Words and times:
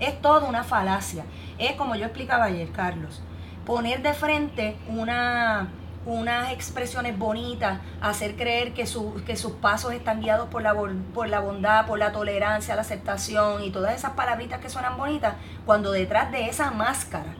Es 0.00 0.20
toda 0.20 0.48
una 0.48 0.64
falacia. 0.64 1.24
Es 1.58 1.72
como 1.72 1.94
yo 1.94 2.06
explicaba 2.06 2.44
ayer, 2.44 2.70
Carlos, 2.72 3.22
poner 3.66 4.02
de 4.02 4.14
frente 4.14 4.76
una, 4.88 5.68
unas 6.06 6.52
expresiones 6.52 7.18
bonitas, 7.18 7.80
hacer 8.00 8.36
creer 8.36 8.72
que, 8.72 8.84
que 9.26 9.36
sus 9.36 9.52
pasos 9.60 9.92
están 9.92 10.20
guiados 10.20 10.48
por 10.48 10.62
la, 10.62 10.74
por 11.14 11.28
la 11.28 11.40
bondad, 11.40 11.86
por 11.86 11.98
la 11.98 12.12
tolerancia, 12.12 12.74
la 12.74 12.80
aceptación 12.80 13.62
y 13.62 13.70
todas 13.70 13.94
esas 13.94 14.12
palabritas 14.12 14.60
que 14.60 14.70
suenan 14.70 14.96
bonitas, 14.96 15.34
cuando 15.66 15.92
detrás 15.92 16.32
de 16.32 16.48
esa 16.48 16.70
máscara 16.70 17.34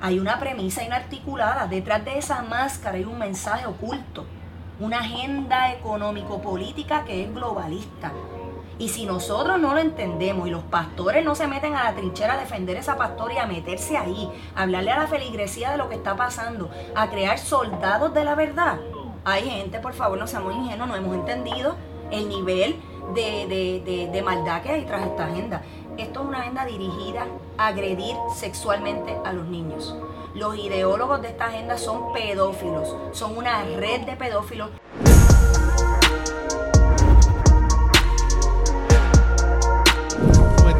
hay 0.00 0.18
una 0.18 0.40
premisa 0.40 0.82
inarticulada, 0.82 1.68
detrás 1.68 2.04
de 2.04 2.18
esa 2.18 2.42
máscara 2.42 2.96
hay 2.96 3.04
un 3.04 3.18
mensaje 3.18 3.66
oculto, 3.66 4.26
una 4.80 4.98
agenda 4.98 5.72
económico-política 5.72 7.04
que 7.04 7.22
es 7.22 7.32
globalista. 7.32 8.10
Y 8.78 8.88
si 8.88 9.06
nosotros 9.06 9.60
no 9.60 9.74
lo 9.74 9.80
entendemos 9.80 10.48
y 10.48 10.50
los 10.50 10.64
pastores 10.64 11.24
no 11.24 11.34
se 11.34 11.46
meten 11.46 11.74
a 11.74 11.84
la 11.84 11.94
trinchera 11.94 12.34
a 12.34 12.38
defender 12.38 12.76
esa 12.76 12.96
pastora 12.96 13.34
y 13.34 13.38
a 13.38 13.46
meterse 13.46 13.96
ahí, 13.96 14.30
a 14.56 14.62
hablarle 14.62 14.90
a 14.90 14.98
la 15.00 15.06
feligresía 15.06 15.70
de 15.70 15.76
lo 15.78 15.88
que 15.88 15.94
está 15.94 16.16
pasando, 16.16 16.70
a 16.94 17.08
crear 17.10 17.38
soldados 17.38 18.12
de 18.14 18.24
la 18.24 18.34
verdad, 18.34 18.78
hay 19.24 19.48
gente, 19.48 19.78
por 19.78 19.92
favor, 19.92 20.18
no 20.18 20.26
seamos 20.26 20.54
ingenuos, 20.54 20.88
no 20.88 20.96
hemos 20.96 21.14
entendido 21.14 21.76
el 22.10 22.28
nivel 22.28 22.80
de, 23.14 24.08
de 24.12 24.22
maldad 24.22 24.62
que 24.62 24.70
hay 24.70 24.84
tras 24.84 25.06
esta 25.06 25.26
agenda. 25.26 25.62
Esto 25.96 26.22
es 26.22 26.26
una 26.26 26.40
agenda 26.40 26.64
dirigida 26.64 27.26
a 27.58 27.68
agredir 27.68 28.16
sexualmente 28.34 29.16
a 29.24 29.32
los 29.32 29.46
niños. 29.46 29.94
Los 30.34 30.56
ideólogos 30.56 31.20
de 31.20 31.28
esta 31.28 31.46
agenda 31.46 31.76
son 31.76 32.12
pedófilos, 32.12 32.96
son 33.12 33.36
una 33.36 33.62
red 33.62 34.00
de 34.00 34.16
pedófilos. 34.16 34.70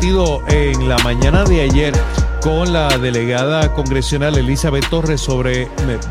En 0.05 0.88
la 0.88 0.98
mañana 1.05 1.45
de 1.45 1.61
ayer 1.61 1.95
con 2.42 2.73
la 2.73 2.98
delegada 2.98 3.73
congresional 3.73 4.37
Elizabeth 4.37 4.88
Torres 4.91 5.20
sobre 5.20 5.62
eh, 5.62 5.69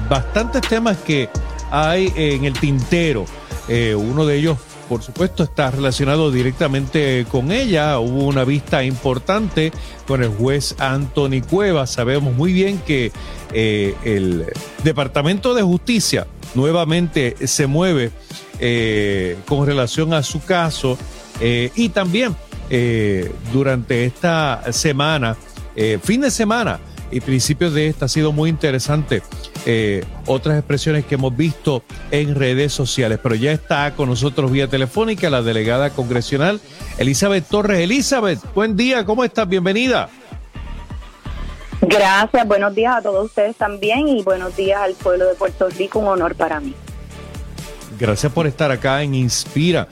bastantes 0.09 0.61
temas 0.61 0.95
que 0.99 1.29
hay 1.71 2.13
en 2.15 2.45
el 2.45 2.53
tintero. 2.53 3.25
Eh, 3.67 3.93
uno 3.93 4.25
de 4.25 4.37
ellos 4.37 4.57
por 4.87 5.03
supuesto, 5.03 5.43
está 5.43 5.71
relacionado 5.71 6.31
directamente 6.31 7.25
con 7.29 7.51
ella. 7.51 7.99
Hubo 7.99 8.23
una 8.23 8.45
vista 8.45 8.81
importante 8.81 9.73
con 10.07 10.23
el 10.23 10.29
juez 10.29 10.73
Anthony 10.79 11.41
Cuevas. 11.49 11.89
Sabemos 11.89 12.33
muy 12.33 12.53
bien 12.53 12.77
que 12.87 13.11
eh, 13.51 13.93
el 14.05 14.45
Departamento 14.85 15.53
de 15.53 15.63
Justicia 15.63 16.27
nuevamente 16.55 17.35
se 17.45 17.67
mueve 17.67 18.11
con 19.47 19.65
relación 19.65 20.13
a 20.13 20.23
su 20.23 20.41
caso 20.41 20.97
y 21.41 21.89
también 21.89 22.35
durante 23.51 24.05
esta 24.05 24.71
semana, 24.71 25.35
fin 26.01 26.21
de 26.21 26.31
semana, 26.31 26.79
y 27.11 27.19
principios 27.19 27.73
de 27.73 27.87
esta 27.87 28.05
ha 28.05 28.07
sido 28.07 28.31
muy 28.31 28.49
interesante. 28.49 29.21
Eh, 29.65 30.03
otras 30.25 30.57
expresiones 30.57 31.05
que 31.05 31.15
hemos 31.15 31.35
visto 31.35 31.83
en 32.09 32.35
redes 32.35 32.73
sociales, 32.73 33.19
pero 33.21 33.35
ya 33.35 33.51
está 33.51 33.93
con 33.95 34.09
nosotros 34.09 34.51
vía 34.51 34.67
telefónica 34.67 35.29
la 35.29 35.41
delegada 35.41 35.91
congresional 35.91 36.59
Elizabeth 36.97 37.45
Torres. 37.47 37.79
Elizabeth, 37.79 38.39
buen 38.55 38.75
día, 38.75 39.05
¿cómo 39.05 39.23
estás? 39.23 39.47
Bienvenida. 39.47 40.09
Gracias, 41.81 42.47
buenos 42.47 42.73
días 42.73 42.95
a 42.95 43.01
todos 43.01 43.25
ustedes 43.25 43.55
también 43.55 44.07
y 44.07 44.23
buenos 44.23 44.55
días 44.55 44.81
al 44.81 44.93
pueblo 44.93 45.27
de 45.27 45.35
Puerto 45.35 45.67
Rico, 45.69 45.99
un 45.99 46.07
honor 46.07 46.35
para 46.35 46.59
mí. 46.59 46.73
Gracias 47.99 48.31
por 48.31 48.47
estar 48.47 48.71
acá 48.71 49.03
en 49.03 49.13
Inspira. 49.15 49.87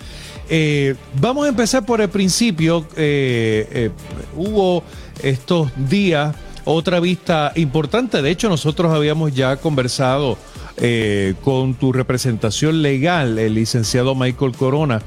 Eh, 0.50 0.96
vamos 1.20 1.46
a 1.46 1.50
empezar 1.50 1.86
por 1.86 2.02
el 2.02 2.10
principio. 2.10 2.86
Eh, 2.96 3.92
hubo 4.36 4.84
estos 5.22 5.70
días 5.90 6.36
otra 6.66 7.00
vista 7.00 7.52
importante. 7.56 8.22
De 8.22 8.30
hecho, 8.30 8.50
nosotros 8.50 8.94
habíamos 8.94 9.34
ya 9.34 9.58
conversado 9.58 10.38
eh, 10.82 11.34
con 11.44 11.74
tu 11.74 11.92
representación 11.92 12.82
legal, 12.82 13.38
el 13.38 13.56
licenciado 13.56 14.16
Michael 14.16 14.54
Corona. 14.56 15.02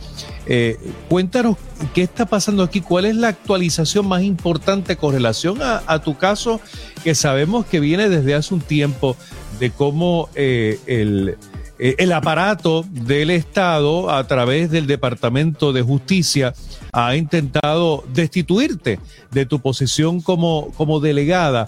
Eh, 0.44 0.78
cuéntanos 1.08 1.56
qué 1.94 2.02
está 2.02 2.26
pasando 2.26 2.62
aquí, 2.62 2.82
cuál 2.82 3.06
es 3.06 3.16
la 3.16 3.28
actualización 3.28 4.06
más 4.06 4.22
importante 4.22 4.96
con 4.96 5.14
relación 5.14 5.60
a, 5.62 5.98
tu 6.00 6.18
caso, 6.18 6.60
que 7.04 7.14
sabemos 7.14 7.64
que 7.64 7.80
viene 7.80 8.10
desde 8.10 8.34
hace 8.34 8.52
un 8.52 8.60
tiempo 8.60 9.16
de 9.60 9.70
cómo 9.70 10.28
eh, 10.34 10.78
el 10.86 11.38
eh, 11.84 11.96
el 11.98 12.12
aparato 12.12 12.84
del 12.88 13.28
Estado 13.30 14.08
a 14.08 14.24
través 14.28 14.70
del 14.70 14.86
Departamento 14.86 15.72
de 15.72 15.82
Justicia 15.82 16.54
ha 16.92 17.16
intentado 17.16 18.04
destituirte 18.14 19.00
de 19.32 19.46
tu 19.46 19.58
posición 19.58 20.20
como, 20.20 20.70
como 20.76 21.00
delegada. 21.00 21.66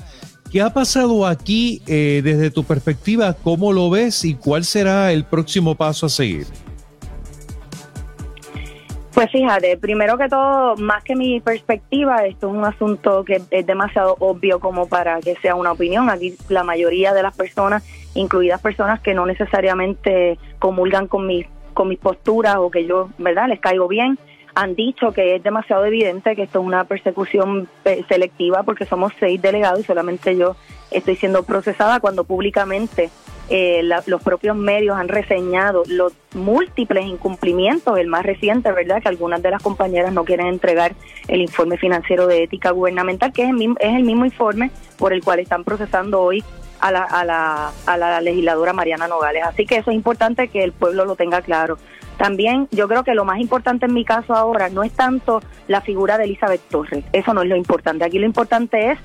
¿Qué 0.53 0.63
ha 0.63 0.73
pasado 0.73 1.27
aquí 1.27 1.83
eh, 1.89 2.21
desde 2.23 2.53
tu 2.53 2.63
perspectiva? 2.63 3.33
¿Cómo 3.33 3.73
lo 3.73 3.91
ves 3.91 4.25
y 4.25 4.35
cuál 4.35 4.65
será 4.65 5.11
el 5.11 5.25
próximo 5.25 5.75
paso 5.75 6.07
a 6.07 6.09
seguir? 6.09 6.47
Pues 9.15 9.33
fíjate, 9.33 9.77
primero 9.79 10.17
que 10.17 10.29
todo, 10.29 10.77
más 10.77 11.03
que 11.03 11.17
mi 11.17 11.41
perspectiva, 11.41 12.25
esto 12.25 12.49
es 12.49 12.55
un 12.55 12.65
asunto 12.65 13.25
que 13.25 13.43
es 13.51 13.67
demasiado 13.67 14.17
obvio 14.21 14.61
como 14.61 14.87
para 14.87 15.21
que 15.21 15.35
sea 15.43 15.57
una 15.57 15.73
opinión. 15.73 16.09
Aquí 16.09 16.37
la 16.49 16.63
mayoría 16.63 17.13
de 17.13 17.23
las 17.25 17.37
personas 17.37 17.83
incluidas 18.15 18.61
personas 18.61 19.01
que 19.01 19.15
no 19.15 19.27
necesariamente 19.27 20.39
comulgan 20.59 21.09
con 21.09 21.27
mis 21.27 21.47
con 21.75 21.89
mis 21.89 21.99
posturas 21.99 22.57
o 22.59 22.71
que 22.71 22.87
yo, 22.87 23.11
¿verdad?, 23.19 23.49
les 23.49 23.59
caigo 23.59 23.89
bien, 23.89 24.17
han 24.55 24.77
dicho 24.77 25.13
que 25.13 25.35
es 25.35 25.43
demasiado 25.43 25.85
evidente 25.85 26.37
que 26.37 26.45
esto 26.45 26.61
es 26.61 26.65
una 26.65 26.85
persecución 26.85 27.69
eh, 27.85 28.05
selectiva 28.09 28.63
porque 28.63 28.87
somos 28.87 29.13
seis 29.19 29.43
delegados 29.43 29.81
y 29.81 29.83
solamente 29.83 30.37
yo 30.37 30.57
estoy 30.93 31.17
siendo 31.17 31.43
procesada 31.43 31.99
cuando 31.99 32.23
públicamente 32.23 33.11
eh, 33.51 33.83
los 33.83 34.23
propios 34.23 34.57
medios 34.57 34.97
han 34.97 35.09
reseñado 35.09 35.83
los 35.89 36.15
múltiples 36.35 37.05
incumplimientos, 37.05 37.99
el 37.99 38.07
más 38.07 38.25
reciente, 38.25 38.71
¿verdad? 38.73 39.03
Que 39.03 39.09
algunas 39.09 39.43
de 39.43 39.51
las 39.51 39.63
compañeras 39.63 40.13
no 40.13 40.25
quieren 40.25 40.47
entregar 40.47 40.95
el 41.29 41.43
informe 41.43 41.77
financiero 41.77 42.27
de 42.27 42.45
ética 42.45 42.71
gubernamental, 42.71 43.33
que 43.33 43.43
es 43.43 43.51
el 43.51 43.57
mismo, 43.57 43.75
es 43.81 43.95
el 43.95 44.05
mismo 44.05 44.25
informe 44.25 44.71
por 44.97 45.13
el 45.13 45.23
cual 45.23 45.41
están 45.41 45.65
procesando 45.65 46.23
hoy 46.23 46.43
a 46.85 46.91
la, 46.91 47.03
a, 47.05 47.25
la, 47.25 47.73
a 47.87 47.97
la 47.97 48.21
legisladora 48.21 48.75
Mariana 48.75 49.09
Nogales. 49.09 49.43
Así 49.43 49.65
que 49.65 49.77
eso 49.77 49.91
es 49.91 49.97
importante 49.97 50.49
que 50.49 50.63
el 50.63 50.73
pueblo 50.73 51.07
lo 51.07 51.17
tenga 51.17 51.41
claro. 51.41 51.79
También 52.19 52.69
yo 52.73 52.87
creo 52.89 53.05
que 53.05 53.15
lo 53.15 53.25
más 53.25 53.41
importante 53.41 53.87
en 53.87 53.95
mi 53.95 54.05
caso 54.05 54.35
ahora 54.35 54.69
no 54.69 54.83
es 54.83 54.93
tanto 54.93 55.41
la 55.67 55.81
figura 55.81 56.19
de 56.19 56.25
Elizabeth 56.25 56.61
Torres, 56.69 57.03
eso 57.15 57.33
no 57.33 57.41
es 57.41 57.49
lo 57.49 57.57
importante. 57.57 58.05
Aquí 58.05 58.19
lo 58.19 58.27
importante 58.27 58.91
es 58.91 58.99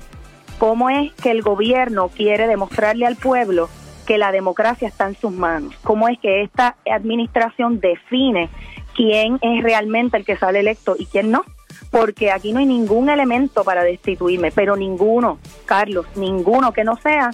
cómo 0.58 0.90
es 0.90 1.10
que 1.14 1.30
el 1.30 1.40
gobierno 1.40 2.08
quiere 2.08 2.46
demostrarle 2.46 3.06
al 3.06 3.16
pueblo 3.16 3.70
que 4.06 4.18
la 4.18 4.30
democracia 4.30 4.86
está 4.86 5.06
en 5.08 5.16
sus 5.16 5.32
manos, 5.32 5.74
cómo 5.82 6.06
es 6.08 6.18
que 6.18 6.42
esta 6.42 6.76
administración 6.90 7.80
define 7.80 8.50
quién 8.94 9.38
es 9.40 9.62
realmente 9.62 10.18
el 10.18 10.26
que 10.26 10.36
sale 10.36 10.60
electo 10.60 10.96
y 10.98 11.06
quién 11.06 11.30
no 11.30 11.44
porque 11.90 12.30
aquí 12.30 12.52
no 12.52 12.60
hay 12.60 12.66
ningún 12.66 13.10
elemento 13.10 13.64
para 13.64 13.82
destituirme, 13.82 14.52
pero 14.52 14.76
ninguno, 14.76 15.38
Carlos, 15.66 16.06
ninguno 16.14 16.72
que 16.72 16.84
no 16.84 16.96
sea 16.96 17.30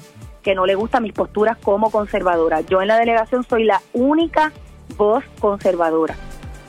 que 0.47 0.55
no 0.55 0.65
le 0.65 0.77
gustan 0.77 1.03
mis 1.03 1.13
posturas 1.13 1.59
como 1.61 1.91
conservadora. 1.91 2.61
Yo 2.61 2.81
en 2.81 2.87
la 2.87 3.01
delegación 3.01 3.43
soy 3.43 3.65
la 3.65 3.83
única 3.93 4.53
voz 4.97 5.25
conservadora. 5.41 6.15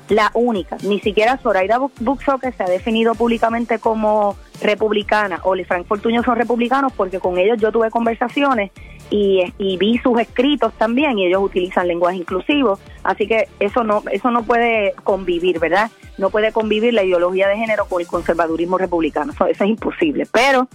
La 0.09 0.31
única. 0.33 0.77
Ni 0.81 0.99
siquiera 0.99 1.38
Zoraida 1.38 1.77
Buxo, 1.99 2.39
que 2.39 2.51
se 2.53 2.63
ha 2.63 2.66
definido 2.67 3.13
públicamente 3.13 3.77
como 3.77 4.35
republicana, 4.63 5.39
o 5.43 5.53
Frank 5.67 5.85
Fortuño 5.85 6.23
son 6.23 6.37
republicanos, 6.37 6.91
porque 6.93 7.19
con 7.19 7.37
ellos 7.37 7.59
yo 7.61 7.71
tuve 7.71 7.91
conversaciones 7.91 8.71
y, 9.11 9.53
y, 9.59 9.77
vi 9.77 9.99
sus 9.99 10.19
escritos 10.19 10.73
también, 10.73 11.19
y 11.19 11.27
ellos 11.27 11.43
utilizan 11.43 11.87
lenguaje 11.87 12.17
inclusivo. 12.17 12.79
Así 13.03 13.27
que 13.27 13.47
eso 13.59 13.83
no, 13.83 14.01
eso 14.11 14.31
no 14.31 14.41
puede 14.41 14.95
convivir, 15.03 15.59
¿verdad? 15.59 15.91
No 16.17 16.31
puede 16.31 16.51
convivir 16.51 16.95
la 16.95 17.03
ideología 17.03 17.47
de 17.47 17.57
género 17.57 17.85
con 17.85 18.01
el 18.01 18.07
conservadurismo 18.07 18.79
republicano. 18.79 19.33
eso 19.33 19.45
es 19.45 19.61
imposible. 19.61 20.25
Pero 20.31 20.67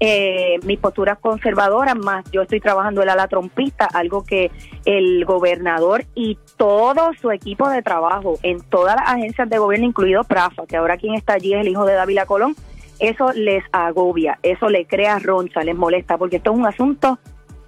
eh, 0.00 0.58
mis 0.64 0.78
posturas 0.78 1.18
conservadoras, 1.18 1.94
más 1.94 2.24
yo 2.32 2.42
estoy 2.42 2.58
trabajando 2.58 3.02
el 3.02 3.10
ala 3.10 3.28
trompista, 3.28 3.84
algo 3.84 4.24
que 4.24 4.50
el 4.86 5.26
gobernador 5.26 6.06
y 6.14 6.38
todo 6.56 7.10
su 7.20 7.30
equipo 7.30 7.68
de 7.68 7.82
trabajo 7.82 8.38
en 8.42 8.60
todas 8.62 8.96
las 8.96 9.08
agencias 9.08 9.50
de 9.50 9.58
gobierno, 9.58 9.86
incluido 9.86 10.24
PRAFA, 10.24 10.66
que 10.66 10.78
ahora 10.78 10.96
quien 10.96 11.14
está 11.14 11.34
allí 11.34 11.52
es 11.52 11.60
el 11.60 11.68
hijo 11.68 11.84
de 11.84 11.94
Dávila 11.94 12.24
Colón, 12.24 12.56
eso 12.98 13.32
les 13.32 13.62
agobia, 13.72 14.38
eso 14.42 14.70
le 14.70 14.86
crea 14.86 15.18
roncha, 15.18 15.62
les 15.62 15.76
molesta, 15.76 16.16
porque 16.16 16.36
esto 16.36 16.52
es 16.52 16.58
un 16.58 16.66
asunto 16.66 17.18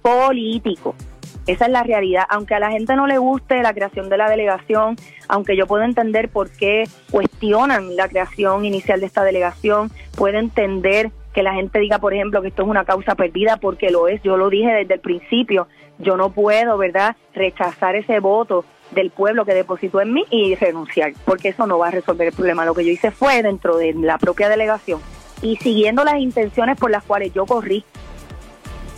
político. 0.01 0.95
Esa 1.45 1.65
es 1.65 1.71
la 1.71 1.83
realidad. 1.83 2.23
Aunque 2.29 2.55
a 2.55 2.59
la 2.59 2.71
gente 2.71 2.95
no 2.95 3.05
le 3.05 3.17
guste 3.17 3.61
la 3.61 3.73
creación 3.73 4.09
de 4.09 4.17
la 4.17 4.29
delegación, 4.29 4.95
aunque 5.27 5.57
yo 5.57 5.67
puedo 5.67 5.83
entender 5.83 6.29
por 6.29 6.49
qué 6.49 6.87
cuestionan 7.11 7.95
la 7.95 8.07
creación 8.07 8.63
inicial 8.63 8.99
de 8.99 9.07
esta 9.07 9.23
delegación, 9.23 9.91
puedo 10.15 10.37
entender 10.37 11.11
que 11.33 11.43
la 11.43 11.53
gente 11.53 11.79
diga, 11.79 11.99
por 11.99 12.13
ejemplo, 12.13 12.41
que 12.41 12.49
esto 12.49 12.63
es 12.63 12.69
una 12.69 12.85
causa 12.85 13.15
perdida 13.15 13.57
porque 13.57 13.89
lo 13.89 14.07
es. 14.07 14.21
Yo 14.23 14.37
lo 14.37 14.49
dije 14.49 14.71
desde 14.71 14.93
el 14.93 14.99
principio. 14.99 15.67
Yo 15.99 16.17
no 16.17 16.31
puedo, 16.31 16.77
¿verdad?, 16.77 17.15
rechazar 17.33 17.95
ese 17.95 18.19
voto 18.19 18.65
del 18.91 19.09
pueblo 19.09 19.45
que 19.45 19.53
depositó 19.53 20.01
en 20.01 20.13
mí 20.13 20.25
y 20.29 20.55
renunciar, 20.55 21.13
porque 21.25 21.49
eso 21.49 21.65
no 21.67 21.79
va 21.79 21.87
a 21.87 21.91
resolver 21.91 22.27
el 22.27 22.33
problema. 22.33 22.65
Lo 22.65 22.75
que 22.75 22.85
yo 22.85 22.91
hice 22.91 23.11
fue, 23.11 23.41
dentro 23.41 23.77
de 23.77 23.93
la 23.93 24.17
propia 24.17 24.49
delegación, 24.49 25.01
y 25.41 25.57
siguiendo 25.57 26.03
las 26.03 26.19
intenciones 26.19 26.77
por 26.77 26.91
las 26.91 27.03
cuales 27.03 27.33
yo 27.33 27.45
corrí, 27.45 27.83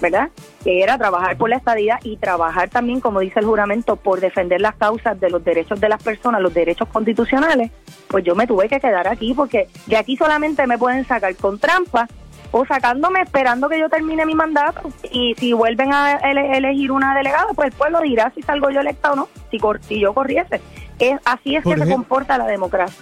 ¿verdad? 0.01 0.29
Que 0.63 0.83
era 0.83 0.97
trabajar 0.97 1.37
por 1.37 1.49
la 1.49 1.55
estadía 1.55 1.99
y 2.03 2.17
trabajar 2.17 2.69
también, 2.69 2.99
como 2.99 3.21
dice 3.21 3.39
el 3.39 3.45
juramento, 3.45 3.95
por 3.95 4.19
defender 4.19 4.59
las 4.59 4.75
causas 4.75 5.19
de 5.19 5.29
los 5.29 5.43
derechos 5.43 5.79
de 5.79 5.89
las 5.89 6.03
personas, 6.03 6.41
los 6.41 6.53
derechos 6.53 6.87
constitucionales, 6.89 7.71
pues 8.07 8.23
yo 8.23 8.35
me 8.35 8.47
tuve 8.47 8.67
que 8.67 8.79
quedar 8.79 9.07
aquí 9.07 9.33
porque 9.33 9.67
de 9.87 9.97
aquí 9.97 10.17
solamente 10.17 10.67
me 10.67 10.77
pueden 10.77 11.05
sacar 11.05 11.35
con 11.35 11.59
trampa 11.59 12.07
o 12.57 12.65
sacándome 12.65 13.19
esperando 13.19 13.67
que 13.67 13.77
yo 13.77 13.89
termine 13.89 14.25
mi 14.25 14.33
mandato 14.33 14.89
y 15.11 15.35
si 15.37 15.51
vuelven 15.51 15.91
a 15.91 16.13
elegir 16.13 16.89
una 16.89 17.13
delegada, 17.13 17.47
pues 17.53 17.67
el 17.67 17.73
pueblo 17.73 17.99
dirá 17.99 18.31
si 18.33 18.41
salgo 18.43 18.69
yo 18.69 18.79
electa 18.79 19.11
o 19.11 19.15
no, 19.17 19.27
si, 19.51 19.59
si 19.85 19.99
yo 19.99 20.13
corriese. 20.13 20.61
Es, 20.97 21.19
así 21.25 21.57
es 21.57 21.65
que 21.65 21.75
se 21.75 21.89
comporta 21.89 22.37
la 22.37 22.45
democracia. 22.45 22.97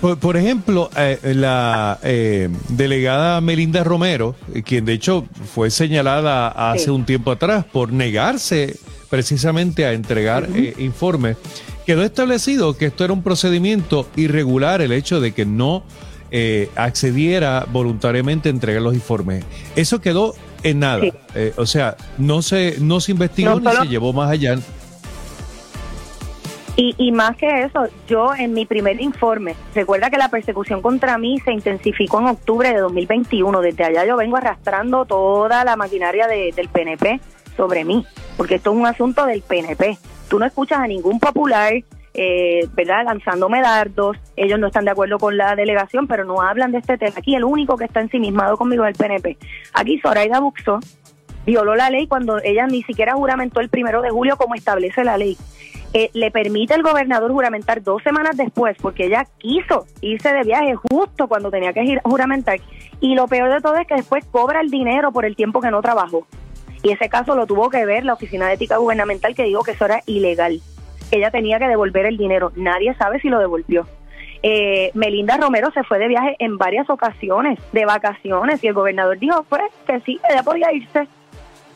Por, 0.00 0.38
ejemplo, 0.38 0.88
eh, 0.96 1.18
la 1.34 1.98
eh, 2.02 2.48
delegada 2.70 3.42
Melinda 3.42 3.84
Romero, 3.84 4.36
quien 4.64 4.86
de 4.86 4.94
hecho 4.94 5.26
fue 5.54 5.70
señalada 5.70 6.48
hace 6.48 6.90
un 6.90 7.04
tiempo 7.04 7.30
atrás 7.30 7.66
por 7.66 7.92
negarse 7.92 8.78
precisamente 9.10 9.84
a 9.84 9.92
entregar 9.92 10.48
eh, 10.54 10.72
informes, 10.78 11.36
quedó 11.84 12.04
establecido 12.04 12.74
que 12.78 12.86
esto 12.86 13.04
era 13.04 13.12
un 13.12 13.22
procedimiento 13.22 14.08
irregular, 14.16 14.80
el 14.80 14.92
hecho 14.92 15.20
de 15.20 15.32
que 15.32 15.44
no 15.44 15.84
accediera 16.76 17.66
voluntariamente 17.70 18.48
a 18.48 18.52
entregar 18.52 18.82
los 18.82 18.94
informes. 18.94 19.44
Eso 19.76 20.00
quedó 20.00 20.34
en 20.62 20.80
nada. 20.80 21.02
o 21.56 21.66
sea, 21.66 21.96
no 22.18 22.42
se, 22.42 22.76
no 22.80 23.00
se 23.00 23.12
investigó 23.12 23.60
ni 23.60 23.70
se 23.70 23.88
llevó 23.88 24.12
más 24.12 24.30
allá. 24.30 24.56
Y, 26.74 26.94
y 26.96 27.12
más 27.12 27.36
que 27.36 27.64
eso, 27.64 27.84
yo 28.08 28.34
en 28.34 28.54
mi 28.54 28.64
primer 28.64 29.00
informe, 29.00 29.54
recuerda 29.74 30.08
que 30.08 30.16
la 30.16 30.30
persecución 30.30 30.80
contra 30.80 31.18
mí 31.18 31.38
se 31.40 31.52
intensificó 31.52 32.20
en 32.20 32.28
octubre 32.28 32.72
de 32.72 32.80
2021. 32.80 33.60
Desde 33.60 33.84
allá 33.84 34.06
yo 34.06 34.16
vengo 34.16 34.38
arrastrando 34.38 35.04
toda 35.04 35.64
la 35.64 35.76
maquinaria 35.76 36.26
del 36.26 36.68
PNP 36.68 37.20
sobre 37.56 37.84
mí, 37.84 38.06
porque 38.38 38.54
esto 38.54 38.70
es 38.72 38.76
un 38.76 38.86
asunto 38.86 39.26
del 39.26 39.42
PNP. 39.42 39.98
Tú 40.28 40.38
no 40.38 40.46
escuchas 40.46 40.78
a 40.78 40.86
ningún 40.86 41.20
popular, 41.20 41.74
eh, 42.14 42.68
¿verdad?, 42.74 43.04
lanzándome 43.04 43.60
dardos. 43.60 44.16
Ellos 44.36 44.58
no 44.58 44.66
están 44.66 44.84
de 44.84 44.90
acuerdo 44.90 45.18
con 45.18 45.36
la 45.36 45.56
delegación, 45.56 46.06
pero 46.06 46.24
no 46.24 46.42
hablan 46.42 46.72
de 46.72 46.78
este 46.78 46.98
tema. 46.98 47.14
Aquí 47.16 47.34
el 47.34 47.44
único 47.44 47.76
que 47.76 47.84
está 47.84 48.00
ensimismado 48.00 48.56
conmigo 48.56 48.84
es 48.84 48.90
el 48.90 48.96
PNP. 48.96 49.38
Aquí 49.74 49.98
Zoraida 50.00 50.40
Buxo 50.40 50.80
violó 51.46 51.74
la 51.74 51.90
ley 51.90 52.06
cuando 52.06 52.38
ella 52.42 52.66
ni 52.66 52.82
siquiera 52.82 53.14
juramentó 53.14 53.60
el 53.60 53.68
primero 53.68 54.02
de 54.02 54.10
julio 54.10 54.36
como 54.36 54.54
establece 54.54 55.04
la 55.04 55.16
ley. 55.16 55.36
Eh, 55.94 56.10
le 56.14 56.30
permite 56.30 56.72
al 56.72 56.82
gobernador 56.82 57.30
juramentar 57.30 57.82
dos 57.82 58.02
semanas 58.02 58.36
después, 58.36 58.76
porque 58.80 59.06
ella 59.06 59.26
quiso 59.38 59.86
irse 60.00 60.32
de 60.32 60.42
viaje 60.42 60.74
justo 60.74 61.28
cuando 61.28 61.50
tenía 61.50 61.72
que 61.72 61.98
juramentar. 62.02 62.60
Y 63.00 63.14
lo 63.14 63.26
peor 63.26 63.52
de 63.52 63.60
todo 63.60 63.76
es 63.76 63.86
que 63.86 63.96
después 63.96 64.24
cobra 64.26 64.60
el 64.60 64.70
dinero 64.70 65.12
por 65.12 65.26
el 65.26 65.36
tiempo 65.36 65.60
que 65.60 65.70
no 65.70 65.82
trabajó. 65.82 66.26
Y 66.82 66.90
ese 66.90 67.08
caso 67.08 67.36
lo 67.36 67.46
tuvo 67.46 67.68
que 67.68 67.84
ver 67.84 68.04
la 68.04 68.14
Oficina 68.14 68.48
de 68.48 68.54
Ética 68.54 68.78
Gubernamental 68.78 69.34
que 69.34 69.44
dijo 69.44 69.62
que 69.62 69.72
eso 69.72 69.84
era 69.84 70.02
ilegal. 70.06 70.62
Ella 71.12 71.30
tenía 71.30 71.60
que 71.60 71.68
devolver 71.68 72.06
el 72.06 72.16
dinero. 72.16 72.50
Nadie 72.56 72.94
sabe 72.94 73.20
si 73.20 73.28
lo 73.28 73.38
devolvió. 73.38 73.86
Eh, 74.42 74.90
Melinda 74.94 75.36
Romero 75.36 75.70
se 75.72 75.84
fue 75.84 76.00
de 76.00 76.08
viaje 76.08 76.34
en 76.40 76.58
varias 76.58 76.90
ocasiones, 76.90 77.60
de 77.70 77.84
vacaciones, 77.84 78.64
y 78.64 78.66
el 78.66 78.74
gobernador 78.74 79.16
dijo 79.20 79.44
pues 79.48 79.62
que 79.86 80.00
sí, 80.00 80.18
ella 80.28 80.42
podía 80.42 80.72
irse 80.72 81.06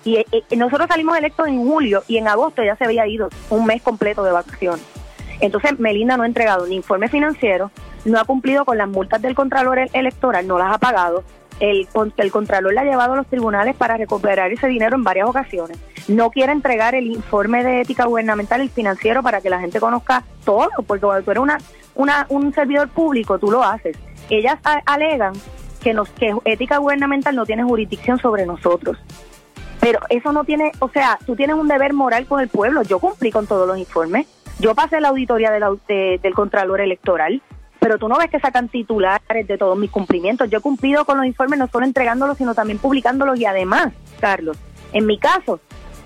y, 0.07 0.17
eh, 0.19 0.27
eh, 0.31 0.57
nosotros 0.57 0.89
salimos 0.89 1.19
electos 1.19 1.49
en 1.49 1.65
julio 1.65 2.05
y 2.07 2.17
en 2.17 2.29
agosto 2.29 2.63
ya 2.63 2.77
se 2.77 2.85
había 2.85 3.07
ido 3.09 3.29
un 3.51 3.67
mes 3.67 3.83
completo 3.83 4.23
de 4.23 4.31
vacaciones. 4.31 4.85
Entonces, 5.41 5.79
Melinda 5.79 6.17
no 6.17 6.23
ha 6.23 6.27
entregado 6.27 6.67
ni 6.67 6.77
informe 6.77 7.09
financiero, 7.09 7.71
no 8.05 8.19
ha 8.19 8.25
cumplido 8.25 8.65
con 8.65 8.79
las 8.79 8.89
multas 8.89 9.21
del 9.21 9.35
Contralor 9.35 9.81
Electoral, 9.93 10.47
no 10.47 10.59
las 10.59 10.73
ha 10.73 10.79
pagado. 10.79 11.25
El, 11.61 11.89
el 12.17 12.31
Contralor 12.31 12.75
la 12.75 12.83
ha 12.83 12.85
llevado 12.85 13.15
a 13.15 13.17
los 13.17 13.27
tribunales 13.27 13.75
para 13.77 13.97
recuperar 13.97 14.53
ese 14.53 14.67
dinero 14.67 14.97
en 14.97 15.05
varias 15.05 15.29
ocasiones. 15.29 15.79
No 16.09 16.31
quiere 16.31 16.53
entregar 16.53 16.95
el 16.95 17.07
informe 17.07 17.65
de 17.65 17.81
ética 17.81 18.05
gubernamental 18.05 18.63
y 18.63 18.69
financiero 18.69 19.23
para 19.23 19.41
que 19.41 19.51
la 19.51 19.61
gente 19.61 19.81
conozca 19.81 20.23
todo, 20.45 20.69
porque 20.87 21.05
cuando 21.05 21.25
tú 21.25 21.31
eres 21.31 21.43
una, 21.43 21.59
una, 21.95 22.27
un 22.29 22.53
servidor 22.53 22.89
público, 22.89 23.39
tú 23.39 23.51
lo 23.51 23.63
haces. 23.63 23.97
Ellas 24.29 24.59
alegan 24.85 25.33
que, 25.83 25.95
nos, 25.95 26.09
que 26.11 26.35
ética 26.45 26.79
gubernamental 26.79 27.35
no 27.35 27.47
tiene 27.47 27.65
jurisdicción 27.65 28.19
sobre 28.19 28.45
nosotros. 28.45 28.99
Pero 29.81 30.01
eso 30.09 30.33
no 30.33 30.45
tiene, 30.45 30.73
o 30.81 30.89
sea, 30.89 31.19
tú 31.27 31.37
tienes 31.37 31.57
un 31.57 31.69
deber 31.69 31.93
moral 31.93 32.27
con 32.27 32.41
el 32.41 32.49
pueblo. 32.49 32.83
Yo 32.83 32.99
cumplí 32.99 33.31
con 33.31 33.47
todos 33.47 33.69
los 33.69 33.79
informes. 33.79 34.27
Yo 34.59 34.75
pasé 34.75 35.01
la 35.01 35.09
auditoría 35.09 35.51
del 35.51 36.35
Contralor 36.35 36.81
Electoral, 36.81 37.43
pero 37.87 37.99
tú 38.01 38.09
no 38.09 38.19
ves 38.19 38.29
que 38.29 38.41
sacan 38.41 38.69
titulares 38.69 39.47
de 39.47 39.57
todos 39.57 39.79
mis 39.79 39.93
cumplimientos. 39.93 40.51
Yo 40.51 40.59
he 40.59 40.61
cumplido 40.61 41.05
con 41.05 41.19
los 41.19 41.25
informes, 41.25 41.61
no 41.61 41.69
solo 41.69 41.87
entregándolos, 41.87 42.37
sino 42.37 42.53
también 42.53 42.81
publicándolos. 42.81 43.39
Y 43.39 43.45
además, 43.45 43.93
Carlos, 44.19 44.59
en 44.93 45.07
mi 45.07 45.21
caso, 45.21 45.61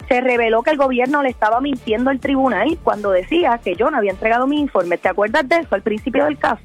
se 0.07 0.21
reveló 0.21 0.63
que 0.63 0.73
el 0.73 0.77
gobierno 0.77 1.23
le 1.23 1.31
estaba 1.31 1.59
mintiendo 1.63 2.11
al 2.11 2.21
tribunal 2.21 2.79
cuando 2.85 3.13
decía 3.13 3.59
que 3.65 3.77
yo 3.77 3.91
no 3.91 3.97
había 3.97 4.11
entregado 4.11 4.47
mi 4.47 4.61
informe. 4.61 4.99
¿Te 4.99 5.09
acuerdas 5.09 5.49
de 5.49 5.57
eso 5.57 5.75
al 5.75 5.81
principio 5.81 6.27
del 6.27 6.37
caso? 6.37 6.61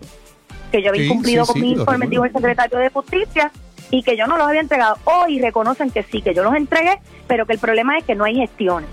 Que 0.70 0.82
yo 0.82 0.90
había 0.90 1.08
cumplido 1.08 1.46
con 1.46 1.62
mi 1.62 1.72
informe, 1.72 2.08
dijo 2.08 2.26
el 2.26 2.34
secretario 2.34 2.78
de 2.78 2.90
Justicia, 2.90 3.54
y 3.92 4.04
que 4.04 4.18
yo 4.18 4.28
no 4.28 4.36
los 4.38 4.50
había 4.50 4.60
entregado. 4.60 4.98
Hoy 5.06 5.40
reconocen 5.40 5.92
que 5.92 6.04
sí, 6.04 6.22
que 6.22 6.34
yo 6.34 6.44
los 6.44 6.56
entregué, 6.56 7.00
pero 7.26 7.46
que 7.46 7.54
el 7.54 7.60
problema 7.60 7.98
es 7.98 8.04
que 8.04 8.16
no 8.16 8.26
hay 8.26 8.36
gestiones. 8.36 8.90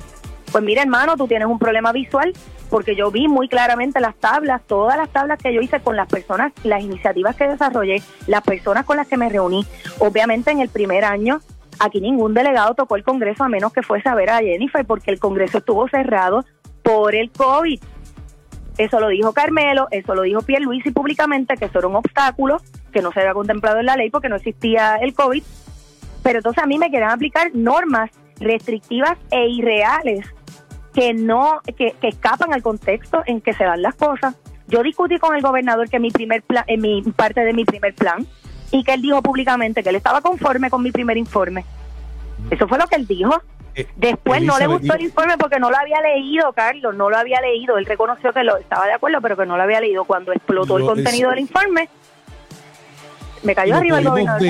Pues 0.52 0.62
mira, 0.62 0.82
hermano, 0.82 1.16
tú 1.16 1.26
tienes 1.26 1.48
un 1.48 1.58
problema 1.58 1.90
visual 1.90 2.32
porque 2.72 2.96
yo 2.96 3.10
vi 3.10 3.28
muy 3.28 3.48
claramente 3.48 4.00
las 4.00 4.14
tablas, 4.14 4.62
todas 4.66 4.96
las 4.96 5.10
tablas 5.10 5.38
que 5.38 5.52
yo 5.52 5.60
hice 5.60 5.80
con 5.80 5.94
las 5.94 6.08
personas, 6.08 6.54
las 6.64 6.82
iniciativas 6.82 7.36
que 7.36 7.46
desarrollé, 7.46 8.02
las 8.26 8.40
personas 8.40 8.86
con 8.86 8.96
las 8.96 9.06
que 9.06 9.18
me 9.18 9.28
reuní. 9.28 9.66
Obviamente 9.98 10.52
en 10.52 10.60
el 10.60 10.70
primer 10.70 11.04
año 11.04 11.40
aquí 11.78 12.00
ningún 12.00 12.32
delegado 12.32 12.74
tocó 12.74 12.96
el 12.96 13.04
Congreso 13.04 13.44
a 13.44 13.50
menos 13.50 13.74
que 13.74 13.82
fuese 13.82 14.08
a 14.08 14.14
ver 14.14 14.30
a 14.30 14.38
Jennifer 14.38 14.86
porque 14.86 15.10
el 15.10 15.20
Congreso 15.20 15.58
estuvo 15.58 15.86
cerrado 15.90 16.46
por 16.82 17.14
el 17.14 17.30
COVID. 17.30 17.78
Eso 18.78 19.00
lo 19.00 19.08
dijo 19.08 19.34
Carmelo, 19.34 19.88
eso 19.90 20.14
lo 20.14 20.22
dijo 20.22 20.40
Pierluisi 20.40 20.92
públicamente, 20.92 21.58
que 21.58 21.66
eso 21.66 21.78
era 21.78 21.88
un 21.88 21.96
obstáculo 21.96 22.56
que 22.90 23.02
no 23.02 23.12
se 23.12 23.20
había 23.20 23.34
contemplado 23.34 23.80
en 23.80 23.86
la 23.86 23.96
ley 23.96 24.08
porque 24.08 24.30
no 24.30 24.36
existía 24.36 24.96
el 24.96 25.12
COVID. 25.12 25.42
Pero 26.22 26.38
entonces 26.38 26.64
a 26.64 26.66
mí 26.66 26.78
me 26.78 26.88
quieren 26.88 27.10
aplicar 27.10 27.50
normas 27.52 28.10
restrictivas 28.40 29.18
e 29.30 29.46
irreales 29.46 30.26
que 30.94 31.14
no 31.14 31.60
que, 31.76 31.94
escapan 32.02 32.52
al 32.52 32.62
contexto 32.62 33.22
en 33.26 33.40
que 33.40 33.52
se 33.54 33.64
dan 33.64 33.82
las 33.82 33.94
cosas. 33.94 34.34
Yo 34.68 34.82
discutí 34.82 35.18
con 35.18 35.34
el 35.34 35.42
gobernador 35.42 35.88
que 35.88 35.98
mi 35.98 36.10
primer 36.10 36.42
plan, 36.42 36.64
en 36.66 36.80
mi 36.80 37.02
parte 37.02 37.40
de 37.40 37.52
mi 37.52 37.64
primer 37.64 37.94
plan 37.94 38.26
y 38.70 38.84
que 38.84 38.94
él 38.94 39.02
dijo 39.02 39.22
públicamente 39.22 39.82
que 39.82 39.90
él 39.90 39.96
estaba 39.96 40.20
conforme 40.20 40.70
con 40.70 40.82
mi 40.82 40.92
primer 40.92 41.16
informe. 41.16 41.64
Eso 42.50 42.66
fue 42.66 42.78
lo 42.78 42.86
que 42.86 42.96
él 42.96 43.06
dijo. 43.06 43.42
Eh, 43.74 43.86
Después 43.96 44.42
no 44.42 44.58
le 44.58 44.66
gustó 44.66 44.94
el 44.94 45.02
informe 45.02 45.38
porque 45.38 45.58
no 45.58 45.70
lo 45.70 45.76
había 45.76 46.00
leído, 46.00 46.52
Carlos, 46.52 46.94
no 46.94 47.08
lo 47.08 47.16
había 47.16 47.40
leído. 47.40 47.78
Él 47.78 47.86
reconoció 47.86 48.32
que 48.32 48.44
lo 48.44 48.56
estaba 48.56 48.86
de 48.86 48.92
acuerdo, 48.92 49.20
pero 49.20 49.36
que 49.36 49.46
no 49.46 49.56
lo 49.56 49.62
había 49.62 49.80
leído. 49.80 50.04
Cuando 50.04 50.32
explotó 50.32 50.76
el 50.76 50.84
contenido 50.84 51.30
del 51.30 51.40
informe, 51.40 51.88
me 53.42 53.54
cayó 53.54 53.76
arriba 53.76 53.98
el 53.98 54.04
gobernador. 54.04 54.42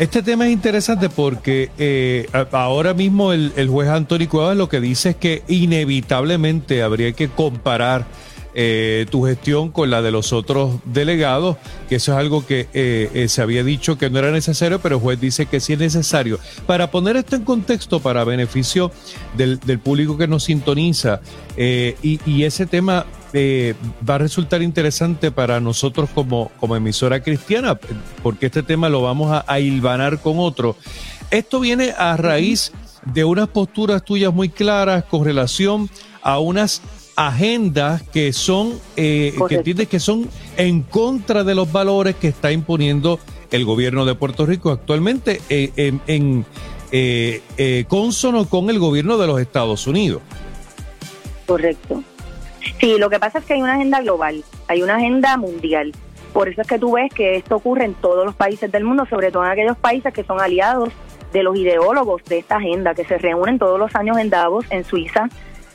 Este 0.00 0.22
tema 0.22 0.46
es 0.46 0.52
interesante 0.54 1.10
porque 1.10 1.68
eh, 1.76 2.26
ahora 2.52 2.94
mismo 2.94 3.34
el, 3.34 3.52
el 3.56 3.68
juez 3.68 3.90
Antonio 3.90 4.30
Cuevas 4.30 4.56
lo 4.56 4.66
que 4.66 4.80
dice 4.80 5.10
es 5.10 5.16
que 5.16 5.42
inevitablemente 5.46 6.82
habría 6.82 7.12
que 7.12 7.28
comparar 7.28 8.06
eh, 8.54 9.06
tu 9.10 9.24
gestión 9.24 9.70
con 9.70 9.90
la 9.90 10.02
de 10.02 10.10
los 10.10 10.32
otros 10.32 10.80
delegados, 10.84 11.56
que 11.88 11.96
eso 11.96 12.12
es 12.12 12.18
algo 12.18 12.44
que 12.44 12.68
eh, 12.72 13.10
eh, 13.14 13.28
se 13.28 13.42
había 13.42 13.62
dicho 13.62 13.96
que 13.96 14.10
no 14.10 14.18
era 14.18 14.30
necesario, 14.30 14.80
pero 14.80 14.96
el 14.96 15.02
juez 15.02 15.20
dice 15.20 15.46
que 15.46 15.60
sí 15.60 15.74
es 15.74 15.78
necesario. 15.78 16.38
Para 16.66 16.90
poner 16.90 17.16
esto 17.16 17.36
en 17.36 17.44
contexto, 17.44 18.00
para 18.00 18.24
beneficio 18.24 18.90
del, 19.36 19.58
público 19.78 20.18
que 20.18 20.26
nos 20.26 20.44
sintoniza, 20.44 21.20
y, 21.56 22.42
ese 22.42 22.66
tema 22.66 23.06
va 24.08 24.14
a 24.14 24.18
resultar 24.18 24.62
interesante 24.62 25.30
para 25.30 25.60
nosotros 25.60 26.08
como, 26.14 26.50
como 26.58 26.74
emisora 26.74 27.22
cristiana, 27.22 27.78
porque 28.22 28.46
este 28.46 28.62
tema 28.62 28.88
lo 28.88 29.02
vamos 29.02 29.30
a, 29.30 29.44
a 29.46 29.60
hilvanar 29.60 30.20
con 30.20 30.38
otro. 30.38 30.76
Esto 31.30 31.60
viene 31.60 31.94
a 31.96 32.16
raíz 32.16 32.72
de 33.04 33.24
unas 33.24 33.48
posturas 33.48 34.04
tuyas 34.04 34.34
muy 34.34 34.48
claras 34.48 35.04
con 35.04 35.24
relación 35.24 35.88
a 36.22 36.38
unas 36.38 36.82
agendas 37.28 38.02
que 38.02 38.32
son, 38.32 38.78
eh, 38.96 39.34
que 39.48 39.56
entiendes 39.56 39.88
que 39.88 40.00
son 40.00 40.28
en 40.56 40.82
contra 40.82 41.44
de 41.44 41.54
los 41.54 41.70
valores 41.70 42.16
que 42.16 42.28
está 42.28 42.50
imponiendo 42.50 43.18
el 43.50 43.64
gobierno 43.64 44.04
de 44.04 44.14
Puerto 44.14 44.46
Rico 44.46 44.70
actualmente 44.70 45.40
eh, 45.48 45.92
en, 46.06 46.44
eh, 46.92 47.42
eh, 47.58 47.84
consono 47.88 48.48
con 48.48 48.70
el 48.70 48.78
gobierno 48.78 49.18
de 49.18 49.26
los 49.26 49.40
Estados 49.40 49.86
Unidos. 49.86 50.22
Correcto. 51.46 52.02
Sí, 52.78 52.96
lo 52.98 53.10
que 53.10 53.18
pasa 53.18 53.38
es 53.38 53.44
que 53.44 53.54
hay 53.54 53.62
una 53.62 53.74
agenda 53.74 54.00
global, 54.00 54.44
hay 54.68 54.82
una 54.82 54.96
agenda 54.96 55.36
mundial. 55.36 55.92
Por 56.32 56.48
eso 56.48 56.62
es 56.62 56.68
que 56.68 56.78
tú 56.78 56.92
ves 56.92 57.12
que 57.12 57.36
esto 57.36 57.56
ocurre 57.56 57.84
en 57.84 57.94
todos 57.94 58.24
los 58.24 58.34
países 58.34 58.70
del 58.70 58.84
mundo, 58.84 59.04
sobre 59.10 59.32
todo 59.32 59.44
en 59.44 59.50
aquellos 59.50 59.76
países 59.76 60.14
que 60.14 60.22
son 60.22 60.40
aliados 60.40 60.90
de 61.32 61.42
los 61.42 61.56
ideólogos 61.56 62.22
de 62.24 62.38
esta 62.38 62.56
agenda, 62.56 62.94
que 62.94 63.04
se 63.04 63.18
reúnen 63.18 63.58
todos 63.58 63.78
los 63.78 63.94
años 63.94 64.16
en 64.18 64.30
Davos, 64.30 64.64
en 64.70 64.84
Suiza, 64.84 65.28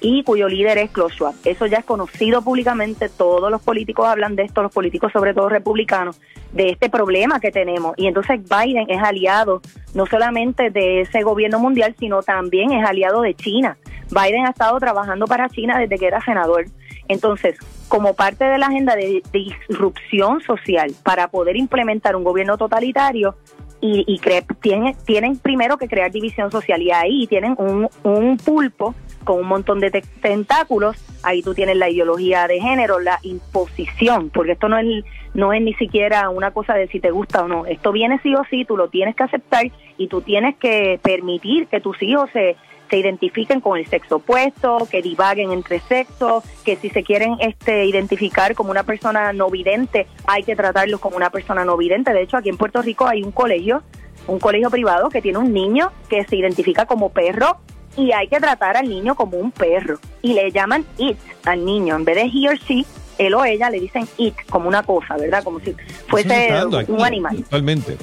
y 0.07 0.21
cuyo 0.21 0.47
líder 0.47 0.77
es 0.77 0.91
Klaus 0.91 1.13
Schwab. 1.13 1.33
Eso 1.43 1.65
ya 1.65 1.79
es 1.79 1.85
conocido 1.85 2.43
públicamente, 2.43 3.09
todos 3.09 3.49
los 3.49 3.59
políticos 3.59 4.05
hablan 4.07 4.35
de 4.35 4.43
esto, 4.43 4.61
los 4.61 4.71
políticos 4.71 5.11
sobre 5.11 5.33
todo 5.33 5.49
republicanos, 5.49 6.21
de 6.51 6.69
este 6.69 6.91
problema 6.91 7.39
que 7.39 7.51
tenemos. 7.51 7.95
Y 7.97 8.05
entonces 8.05 8.39
Biden 8.43 8.85
es 8.87 9.01
aliado 9.01 9.63
no 9.95 10.05
solamente 10.05 10.69
de 10.69 11.01
ese 11.01 11.23
gobierno 11.23 11.57
mundial, 11.57 11.95
sino 11.97 12.21
también 12.21 12.71
es 12.71 12.87
aliado 12.87 13.23
de 13.23 13.33
China. 13.33 13.77
Biden 14.11 14.45
ha 14.45 14.51
estado 14.51 14.77
trabajando 14.79 15.25
para 15.25 15.49
China 15.49 15.79
desde 15.79 15.97
que 15.97 16.05
era 16.05 16.21
senador. 16.21 16.65
Entonces, 17.07 17.57
como 17.87 18.13
parte 18.13 18.45
de 18.45 18.59
la 18.59 18.67
agenda 18.67 18.95
de, 18.95 19.23
disrupción 19.33 20.39
social 20.41 20.93
para 21.01 21.29
poder 21.29 21.57
implementar 21.57 22.15
un 22.15 22.23
gobierno 22.23 22.59
totalitario, 22.59 23.35
y, 23.81 24.03
y 24.07 24.19
tienen, 24.61 24.95
tienen 25.05 25.37
primero 25.37 25.77
que 25.77 25.87
crear 25.87 26.09
división 26.11 26.49
social 26.49 26.81
y 26.81 26.91
ahí 26.91 27.27
tienen 27.27 27.55
un, 27.57 27.87
un 28.03 28.37
pulpo 28.37 28.95
con 29.25 29.39
un 29.39 29.47
montón 29.47 29.79
de 29.79 29.91
tentáculos, 30.21 30.95
ahí 31.23 31.41
tú 31.41 31.53
tienes 31.53 31.75
la 31.75 31.89
ideología 31.89 32.47
de 32.47 32.61
género, 32.61 32.99
la 32.99 33.19
imposición, 33.23 34.29
porque 34.29 34.53
esto 34.53 34.69
no 34.69 34.77
es, 34.77 35.03
no 35.33 35.51
es 35.51 35.61
ni 35.61 35.73
siquiera 35.73 36.29
una 36.29 36.51
cosa 36.51 36.75
de 36.75 36.87
si 36.87 36.99
te 36.99 37.11
gusta 37.11 37.43
o 37.43 37.47
no, 37.47 37.65
esto 37.65 37.91
viene 37.91 38.19
sí 38.23 38.33
o 38.35 38.43
sí, 38.49 38.63
tú 38.63 38.77
lo 38.77 38.87
tienes 38.87 39.15
que 39.15 39.23
aceptar 39.23 39.65
y 39.97 40.07
tú 40.07 40.21
tienes 40.21 40.55
que 40.55 40.99
permitir 41.03 41.67
que 41.67 41.81
tus 41.81 42.01
hijos 42.01 42.29
se, 42.31 42.55
se 42.89 42.97
identifiquen 42.97 43.61
con 43.61 43.77
el 43.77 43.85
sexo 43.87 44.17
opuesto, 44.17 44.87
que 44.89 45.01
divaguen 45.01 45.51
entre 45.51 45.79
sexos, 45.79 46.43
que 46.63 46.75
si 46.75 46.89
se 46.89 47.03
quieren 47.03 47.35
este, 47.39 47.85
identificar 47.85 48.55
como 48.55 48.71
una 48.71 48.83
persona 48.83 49.33
no 49.33 49.49
vidente, 49.49 50.07
hay 50.27 50.43
que 50.43 50.55
tratarlos 50.55 50.99
como 50.99 51.17
una 51.17 51.29
persona 51.29 51.65
no 51.65 51.77
vidente. 51.77 52.13
De 52.13 52.21
hecho, 52.21 52.37
aquí 52.37 52.49
en 52.49 52.57
Puerto 52.57 52.81
Rico 52.81 53.07
hay 53.07 53.23
un 53.23 53.31
colegio, 53.31 53.83
un 54.27 54.39
colegio 54.39 54.69
privado 54.69 55.09
que 55.09 55.21
tiene 55.21 55.39
un 55.39 55.53
niño 55.53 55.91
que 56.09 56.23
se 56.25 56.35
identifica 56.35 56.85
como 56.85 57.09
perro 57.09 57.57
y 57.97 58.11
hay 58.11 58.27
que 58.27 58.39
tratar 58.39 58.77
al 58.77 58.89
niño 58.89 59.15
como 59.15 59.37
un 59.37 59.51
perro. 59.51 59.99
Y 60.21 60.33
le 60.33 60.51
llaman 60.51 60.85
it 60.97 61.17
al 61.45 61.65
niño. 61.65 61.95
En 61.95 62.05
vez 62.05 62.15
de 62.15 62.23
he 62.23 62.49
or 62.49 62.57
she, 62.57 62.85
él 63.17 63.33
o 63.33 63.45
ella 63.45 63.69
le 63.69 63.79
dicen 63.79 64.07
it 64.17 64.35
como 64.49 64.67
una 64.67 64.83
cosa, 64.83 65.15
¿verdad? 65.17 65.43
Como 65.43 65.59
si 65.59 65.75
fuese 66.07 66.51
un 66.87 67.03
animal. 67.03 67.37
Totalmente. 67.43 67.97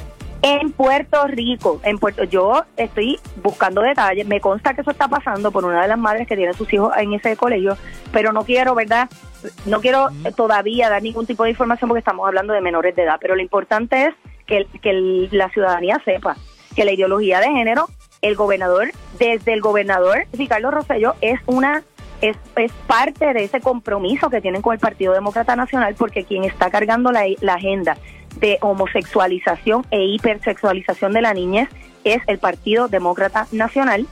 En 0.44 0.72
Puerto 0.72 1.24
Rico, 1.28 1.80
en 1.84 1.98
Puerto, 1.98 2.24
yo 2.24 2.64
estoy 2.76 3.16
buscando 3.44 3.80
detalles, 3.80 4.26
me 4.26 4.40
consta 4.40 4.74
que 4.74 4.80
eso 4.80 4.90
está 4.90 5.06
pasando 5.06 5.52
por 5.52 5.64
una 5.64 5.82
de 5.82 5.86
las 5.86 5.98
madres 5.98 6.26
que 6.26 6.36
tiene 6.36 6.52
sus 6.52 6.72
hijos 6.72 6.92
en 6.98 7.12
ese 7.12 7.36
colegio, 7.36 7.76
pero 8.10 8.32
no 8.32 8.42
quiero, 8.44 8.74
¿verdad? 8.74 9.08
No 9.66 9.80
quiero 9.80 10.08
todavía 10.34 10.90
dar 10.90 11.00
ningún 11.00 11.26
tipo 11.26 11.44
de 11.44 11.50
información 11.50 11.88
porque 11.88 12.00
estamos 12.00 12.26
hablando 12.26 12.52
de 12.54 12.60
menores 12.60 12.96
de 12.96 13.04
edad, 13.04 13.18
pero 13.20 13.36
lo 13.36 13.42
importante 13.42 14.06
es 14.06 14.14
que, 14.44 14.66
que 14.80 15.28
la 15.30 15.48
ciudadanía 15.50 16.02
sepa 16.04 16.36
que 16.74 16.84
la 16.84 16.92
ideología 16.92 17.38
de 17.38 17.46
género, 17.46 17.88
el 18.22 18.36
gobernador, 18.36 18.92
desde 19.18 19.52
el 19.52 19.60
gobernador 19.60 20.26
Ricardo 20.32 20.70
Rosselló, 20.70 21.14
es 21.20 21.40
una 21.46 21.82
es, 22.20 22.36
es, 22.54 22.72
parte 22.86 23.34
de 23.34 23.42
ese 23.42 23.60
compromiso 23.60 24.30
que 24.30 24.40
tienen 24.40 24.62
con 24.62 24.72
el 24.72 24.78
Partido 24.78 25.12
Demócrata 25.12 25.56
Nacional, 25.56 25.96
porque 25.98 26.24
quien 26.24 26.44
está 26.44 26.70
cargando 26.70 27.10
la, 27.10 27.24
la 27.40 27.54
agenda 27.54 27.98
de 28.38 28.58
homosexualización 28.60 29.84
e 29.90 30.04
hipersexualización 30.04 31.12
de 31.12 31.20
la 31.20 31.34
niñez 31.34 31.68
es 32.04 32.22
el 32.28 32.38
Partido 32.38 32.86
Demócrata 32.86 33.48
Nacional, 33.50 34.06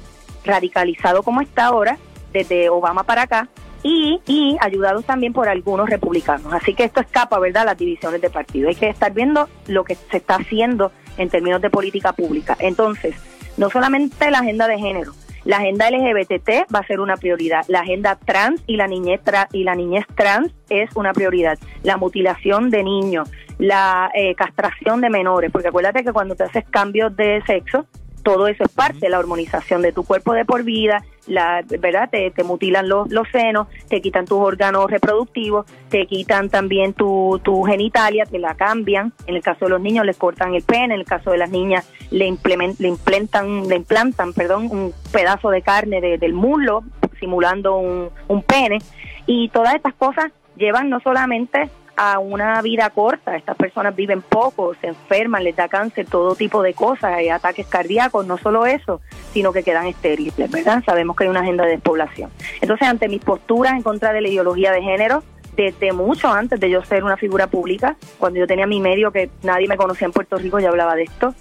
radicalizado 0.45 1.23
como 1.23 1.40
está 1.40 1.67
ahora, 1.67 1.99
desde 2.33 2.69
Obama 2.69 3.05
para 3.05 3.23
acá, 3.23 3.49
y, 3.85 4.21
y 4.26 4.57
ayudados 4.61 5.05
también 5.05 5.33
por 5.33 5.49
algunos 5.49 5.88
republicanos. 5.88 6.52
Así 6.52 6.75
que 6.75 6.85
esto 6.85 7.00
escapa, 7.00 7.38
¿verdad?, 7.38 7.64
las 7.64 7.79
divisiones 7.79 8.21
de 8.21 8.29
partido. 8.29 8.69
Hay 8.69 8.75
que 8.75 8.88
estar 8.88 9.12
viendo 9.12 9.49
lo 9.69 9.85
que 9.85 9.95
se 9.95 10.17
está 10.17 10.35
haciendo 10.35 10.90
en 11.17 11.31
términos 11.31 11.62
de 11.62 11.71
política 11.71 12.12
pública. 12.12 12.57
Entonces, 12.59 13.14
no 13.61 13.69
solamente 13.69 14.31
la 14.31 14.38
agenda 14.38 14.67
de 14.67 14.79
género, 14.79 15.12
la 15.45 15.59
agenda 15.59 15.90
LGBT 15.90 16.73
va 16.75 16.79
a 16.79 16.87
ser 16.87 16.99
una 16.99 17.19
prioridad. 17.19 17.62
La 17.69 17.81
agenda 17.81 18.17
trans 18.17 18.62
y 18.67 18.76
la 18.76 18.87
niñez 18.87 19.21
y 19.52 19.64
la 19.64 19.75
niñez 19.75 20.07
trans 20.14 20.50
es 20.71 20.88
una 20.97 21.12
prioridad. 21.12 21.59
La 21.83 21.99
mutilación 21.99 22.71
de 22.71 22.83
niños, 22.83 23.31
la 23.59 24.11
eh, 24.14 24.35
castración 24.35 25.02
de 25.02 25.11
menores, 25.11 25.50
porque 25.52 25.69
acuérdate 25.69 26.05
que 26.05 26.12
cuando 26.12 26.37
te 26.37 26.45
haces 26.45 26.64
cambios 26.71 27.14
de 27.17 27.43
sexo, 27.47 27.85
todo 28.23 28.47
eso 28.47 28.65
es 28.65 28.71
parte 28.71 28.99
de 29.00 29.11
la 29.11 29.19
hormonización 29.19 29.83
de 29.83 29.93
tu 29.93 30.05
cuerpo 30.05 30.33
de 30.33 30.45
por 30.45 30.65
vida, 30.65 31.03
la 31.27 31.62
verdad 31.81 32.09
te, 32.11 32.31
te 32.31 32.45
mutilan 32.45 32.89
los, 32.89 33.11
los, 33.11 33.29
senos, 33.29 33.69
te 33.89 34.00
quitan 34.00 34.27
tus 34.27 34.39
órganos 34.39 34.91
reproductivos, 34.91 35.67
te 35.89 36.07
quitan 36.07 36.50
también 36.50 36.93
tu, 36.93 37.41
tu 37.45 37.62
genitalia, 37.62 38.25
te 38.27 38.39
la 38.39 38.55
cambian. 38.55 39.12
En 39.27 39.37
el 39.37 39.43
caso 39.43 39.67
de 39.67 39.71
los 39.71 39.81
niños 39.81 40.05
les 40.05 40.17
cortan 40.17 40.55
el 40.55 40.62
pene, 40.62 40.95
en 40.95 41.00
el 41.00 41.07
caso 41.07 41.31
de 41.31 41.39
las 41.39 41.50
niñas 41.50 41.89
le, 42.11 42.27
implementan, 42.27 42.77
le 42.81 42.89
implantan, 42.89 43.69
le 43.69 43.77
implantan, 43.77 44.33
perdón, 44.33 44.69
un 44.71 44.93
pedazo 45.12 45.50
de 45.50 45.62
carne 45.62 46.00
del 46.00 46.33
muslo 46.33 46.83
simulando 47.19 47.77
un, 47.77 48.11
un 48.29 48.43
pene. 48.43 48.79
Y 49.27 49.50
todas 49.50 49.75
estas 49.75 49.95
cosas 49.95 50.33
llevan 50.57 50.91
no 50.91 51.00
solamente 51.00 51.71
a 52.02 52.19
una 52.19 52.62
vida 52.62 52.88
corta. 52.88 53.37
Estas 53.37 53.59
personas 53.59 53.95
viven 53.95 54.23
poco, 54.23 54.75
se 54.80 54.87
enferman, 54.87 55.45
les 55.45 55.54
da 55.54 55.69
cáncer, 55.69 56.07
todo 56.07 56.35
tipo 56.35 56.62
de 56.62 56.73
cosas, 56.73 57.12
hay 57.12 57.28
ataques 57.28 57.66
cardíacos, 57.66 58.26
no 58.26 58.38
solo 58.38 58.64
eso, 58.64 59.02
sino 59.35 59.52
que 59.52 59.62
quedan 59.62 59.87
estériles, 59.87 60.50
¿verdad? 60.50 60.83
Sabemos 60.87 61.14
que 61.14 61.25
hay 61.25 61.30
una 61.30 61.40
agenda 61.40 61.66
de 61.66 61.73
despoblación. 61.73 62.30
Entonces, 62.62 62.88
ante 62.88 63.07
mis 63.07 63.23
posturas 63.23 63.75
en 63.75 63.83
contra 63.83 64.14
de 64.14 64.23
la 64.23 64.28
ideología 64.28 64.73
de 64.73 64.80
género, 64.80 65.23
desde 65.54 65.92
mucho 65.92 66.28
antes 66.28 66.59
de 66.59 66.71
yo 66.71 66.83
ser 66.85 67.04
una 67.04 67.19
figura 67.19 67.49
pública, 67.49 67.97
cuando 68.19 68.40
yo 68.40 68.47
tenía 68.47 68.66
mi 68.66 68.80
medio 68.80 69.12
que 69.12 69.28
nadie 69.42 69.69
me 69.69 69.76
conocía 69.76 70.07
en 70.07 70.12
Puerto 70.12 70.38
Rico, 70.38 70.59
ya 70.59 70.71
hablaba 70.71 70.95
de 70.95 71.02
esto. 71.02 71.35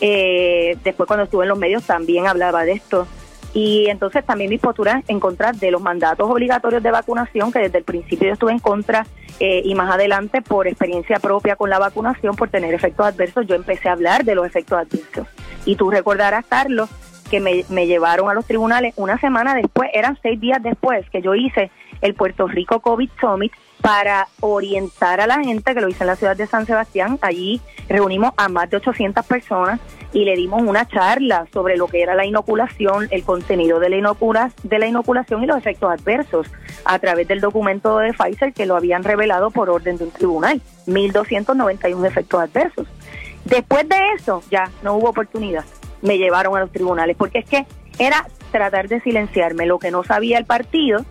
Eh, 0.00 0.78
después 0.84 1.08
cuando 1.08 1.24
estuve 1.24 1.42
en 1.42 1.48
los 1.48 1.58
medios 1.58 1.82
también 1.82 2.28
hablaba 2.28 2.64
de 2.64 2.72
esto. 2.72 3.08
Y 3.54 3.86
entonces 3.88 4.24
también 4.24 4.50
mis 4.50 4.60
posturas 4.60 5.04
en 5.06 5.20
contra 5.20 5.52
de 5.52 5.70
los 5.70 5.80
mandatos 5.80 6.28
obligatorios 6.28 6.82
de 6.82 6.90
vacunación, 6.90 7.52
que 7.52 7.60
desde 7.60 7.78
el 7.78 7.84
principio 7.84 8.26
yo 8.26 8.32
estuve 8.34 8.52
en 8.52 8.58
contra 8.58 9.06
eh, 9.40 9.62
y 9.64 9.74
más 9.76 9.92
adelante 9.94 10.42
por 10.42 10.66
experiencia 10.66 11.20
propia 11.20 11.54
con 11.54 11.70
la 11.70 11.78
vacunación, 11.78 12.34
por 12.34 12.50
tener 12.50 12.74
efectos 12.74 13.06
adversos, 13.06 13.46
yo 13.46 13.54
empecé 13.54 13.88
a 13.88 13.92
hablar 13.92 14.24
de 14.24 14.34
los 14.34 14.44
efectos 14.44 14.78
adversos. 14.78 15.28
Y 15.64 15.76
tú 15.76 15.88
recordarás, 15.90 16.44
Carlos, 16.46 16.90
que 17.34 17.40
me, 17.40 17.64
me 17.68 17.88
llevaron 17.88 18.30
a 18.30 18.34
los 18.34 18.46
tribunales 18.46 18.94
una 18.96 19.18
semana 19.18 19.56
después, 19.56 19.90
eran 19.92 20.16
seis 20.22 20.40
días 20.40 20.62
después 20.62 21.04
que 21.10 21.20
yo 21.20 21.34
hice 21.34 21.72
el 22.00 22.14
Puerto 22.14 22.46
Rico 22.46 22.78
COVID 22.78 23.10
Summit 23.20 23.52
para 23.80 24.28
orientar 24.38 25.20
a 25.20 25.26
la 25.26 25.42
gente, 25.42 25.74
que 25.74 25.80
lo 25.80 25.88
hice 25.88 26.04
en 26.04 26.06
la 26.06 26.14
ciudad 26.14 26.36
de 26.36 26.46
San 26.46 26.64
Sebastián. 26.64 27.18
Allí 27.22 27.60
reunimos 27.88 28.30
a 28.36 28.48
más 28.48 28.70
de 28.70 28.76
800 28.76 29.26
personas 29.26 29.80
y 30.12 30.24
le 30.24 30.36
dimos 30.36 30.62
una 30.62 30.86
charla 30.86 31.48
sobre 31.52 31.76
lo 31.76 31.88
que 31.88 32.02
era 32.02 32.14
la 32.14 32.24
inoculación, 32.24 33.08
el 33.10 33.24
contenido 33.24 33.80
de 33.80 33.88
la, 33.88 33.96
inocula, 33.96 34.52
de 34.62 34.78
la 34.78 34.86
inoculación 34.86 35.42
y 35.42 35.46
los 35.46 35.56
efectos 35.56 35.90
adversos 35.90 36.46
a 36.84 37.00
través 37.00 37.26
del 37.26 37.40
documento 37.40 37.98
de 37.98 38.12
Pfizer 38.12 38.52
que 38.52 38.64
lo 38.64 38.76
habían 38.76 39.02
revelado 39.02 39.50
por 39.50 39.70
orden 39.70 39.96
de 39.96 40.04
un 40.04 40.12
tribunal. 40.12 40.60
1.291 40.86 42.06
efectos 42.06 42.40
adversos. 42.40 42.86
Después 43.44 43.88
de 43.88 43.96
eso 44.16 44.40
ya 44.52 44.70
no 44.84 44.94
hubo 44.94 45.08
oportunidad. 45.08 45.64
Me 46.04 46.18
llevaron 46.18 46.56
a 46.56 46.60
los 46.60 46.70
tribunales 46.70 47.16
porque 47.16 47.40
es 47.40 47.44
que 47.46 47.66
era 47.98 48.26
tratar 48.52 48.86
de 48.86 49.00
silenciarme 49.00 49.66
lo 49.66 49.80
que 49.80 49.90
no 49.90 50.04
sabía 50.04 50.38
el 50.38 50.44
partido 50.44 51.04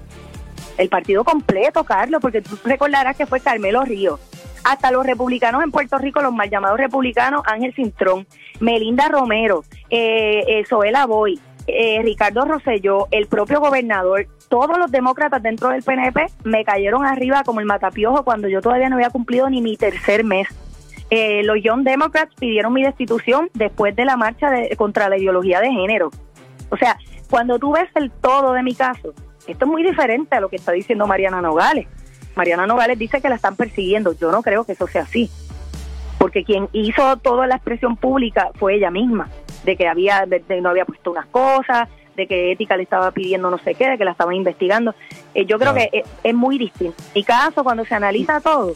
el 0.77 0.89
partido 0.89 1.23
completo, 1.23 1.83
Carlos, 1.83 2.21
porque 2.21 2.41
tú 2.41 2.57
recordarás 2.63 3.15
que 3.15 3.25
fue 3.25 3.39
Carmelo 3.39 3.83
Río. 3.83 4.19
Hasta 4.63 4.91
los 4.91 5.05
republicanos 5.05 5.63
en 5.63 5.71
Puerto 5.71 5.97
Rico, 5.97 6.21
los 6.21 6.33
mal 6.33 6.49
llamados 6.49 6.79
republicanos, 6.79 7.41
Ángel 7.45 7.73
Cintrón, 7.75 8.25
Melinda 8.59 9.09
Romero, 9.09 9.63
eh, 9.89 10.43
eh 10.47 11.05
Boy, 11.07 11.39
eh, 11.67 12.01
Ricardo 12.01 12.45
Rosselló, 12.45 13.07
el 13.11 13.27
propio 13.27 13.59
gobernador, 13.59 14.27
todos 14.47 14.77
los 14.77 14.89
demócratas 14.89 15.43
dentro 15.43 15.69
del 15.69 15.83
PNP 15.83 16.27
me 16.43 16.63
cayeron 16.63 17.05
arriba 17.05 17.43
como 17.43 17.59
el 17.59 17.65
matapiojo 17.65 18.23
cuando 18.23 18.47
yo 18.47 18.61
todavía 18.61 18.89
no 18.89 18.95
había 18.95 19.09
cumplido 19.09 19.49
ni 19.49 19.61
mi 19.61 19.75
tercer 19.75 20.23
mes. 20.23 20.47
Eh, 21.15 21.43
los 21.43 21.61
Young 21.61 21.83
Democrats 21.83 22.33
pidieron 22.39 22.73
mi 22.73 22.81
destitución 22.81 23.47
después 23.53 23.95
de 23.95 24.03
la 24.03 24.17
marcha 24.17 24.49
de, 24.49 24.75
contra 24.75 25.09
la 25.09 25.17
ideología 25.19 25.59
de 25.59 25.69
género. 25.69 26.09
O 26.69 26.77
sea, 26.77 26.97
cuando 27.29 27.59
tú 27.59 27.71
ves 27.71 27.87
el 27.93 28.09
todo 28.09 28.53
de 28.53 28.63
mi 28.63 28.73
caso, 28.73 29.13
esto 29.45 29.65
es 29.65 29.71
muy 29.71 29.83
diferente 29.83 30.35
a 30.35 30.39
lo 30.39 30.49
que 30.49 30.55
está 30.55 30.71
diciendo 30.71 31.05
Mariana 31.05 31.39
Nogales. 31.39 31.85
Mariana 32.35 32.65
Nogales 32.65 32.97
dice 32.97 33.21
que 33.21 33.29
la 33.29 33.35
están 33.35 33.55
persiguiendo. 33.55 34.13
Yo 34.13 34.31
no 34.31 34.41
creo 34.41 34.63
que 34.63 34.71
eso 34.71 34.87
sea 34.87 35.03
así. 35.03 35.29
Porque 36.17 36.43
quien 36.43 36.67
hizo 36.71 37.15
toda 37.17 37.45
la 37.45 37.57
expresión 37.57 37.95
pública 37.95 38.49
fue 38.55 38.73
ella 38.73 38.89
misma, 38.89 39.29
de 39.65 39.75
que 39.77 39.87
había 39.87 40.25
no 40.25 40.69
había 40.69 40.85
puesto 40.85 41.11
unas 41.11 41.27
cosas, 41.27 41.89
de 42.17 42.25
que 42.25 42.51
ética 42.51 42.75
le 42.75 42.81
estaba 42.81 43.11
pidiendo 43.11 43.51
no 43.51 43.59
sé 43.59 43.75
qué, 43.75 43.87
de 43.87 43.97
que 43.99 44.05
la 44.05 44.13
estaban 44.13 44.33
investigando. 44.33 44.95
Eh, 45.35 45.45
yo 45.45 45.59
creo 45.59 45.75
que 45.75 45.89
es, 45.93 46.05
es, 46.23 46.33
muy 46.33 46.57
distinto. 46.57 46.97
Y 47.13 47.23
caso, 47.23 47.63
cuando 47.63 47.85
se 47.85 47.93
analiza 47.93 48.41
todo, 48.41 48.73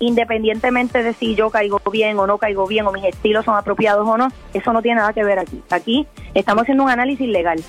independientemente 0.00 1.02
de 1.02 1.14
si 1.14 1.34
yo 1.34 1.50
caigo 1.50 1.80
bien 1.90 2.18
o 2.18 2.26
no 2.26 2.38
caigo 2.38 2.66
bien, 2.66 2.86
o 2.86 2.92
mis 2.92 3.04
estilos 3.04 3.44
son 3.44 3.56
apropiados 3.56 4.06
o 4.06 4.16
no, 4.16 4.28
eso 4.54 4.72
no 4.72 4.82
tiene 4.82 5.00
nada 5.00 5.12
que 5.12 5.24
ver 5.24 5.38
aquí. 5.38 5.62
Aquí 5.70 6.06
estamos 6.34 6.62
haciendo 6.62 6.84
un 6.84 6.90
análisis 6.90 7.28
legal 7.28 7.62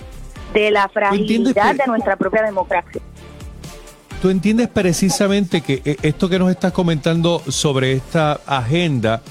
de 0.53 0.71
la 0.71 0.87
fragilidad 0.89 1.75
de 1.75 1.85
nuestra 1.87 2.15
propia 2.15 2.43
democracia. 2.43 3.01
Tú 4.21 4.29
entiendes 4.29 4.67
precisamente 4.67 5.61
que 5.61 5.81
eh, 5.85 5.95
esto 6.01 6.27
que 6.27 6.37
nos 6.37 6.51
estás 6.51 6.73
comentando 6.73 7.41
sobre 7.47 7.93
esta 7.93 8.33
agenda, 8.45 9.21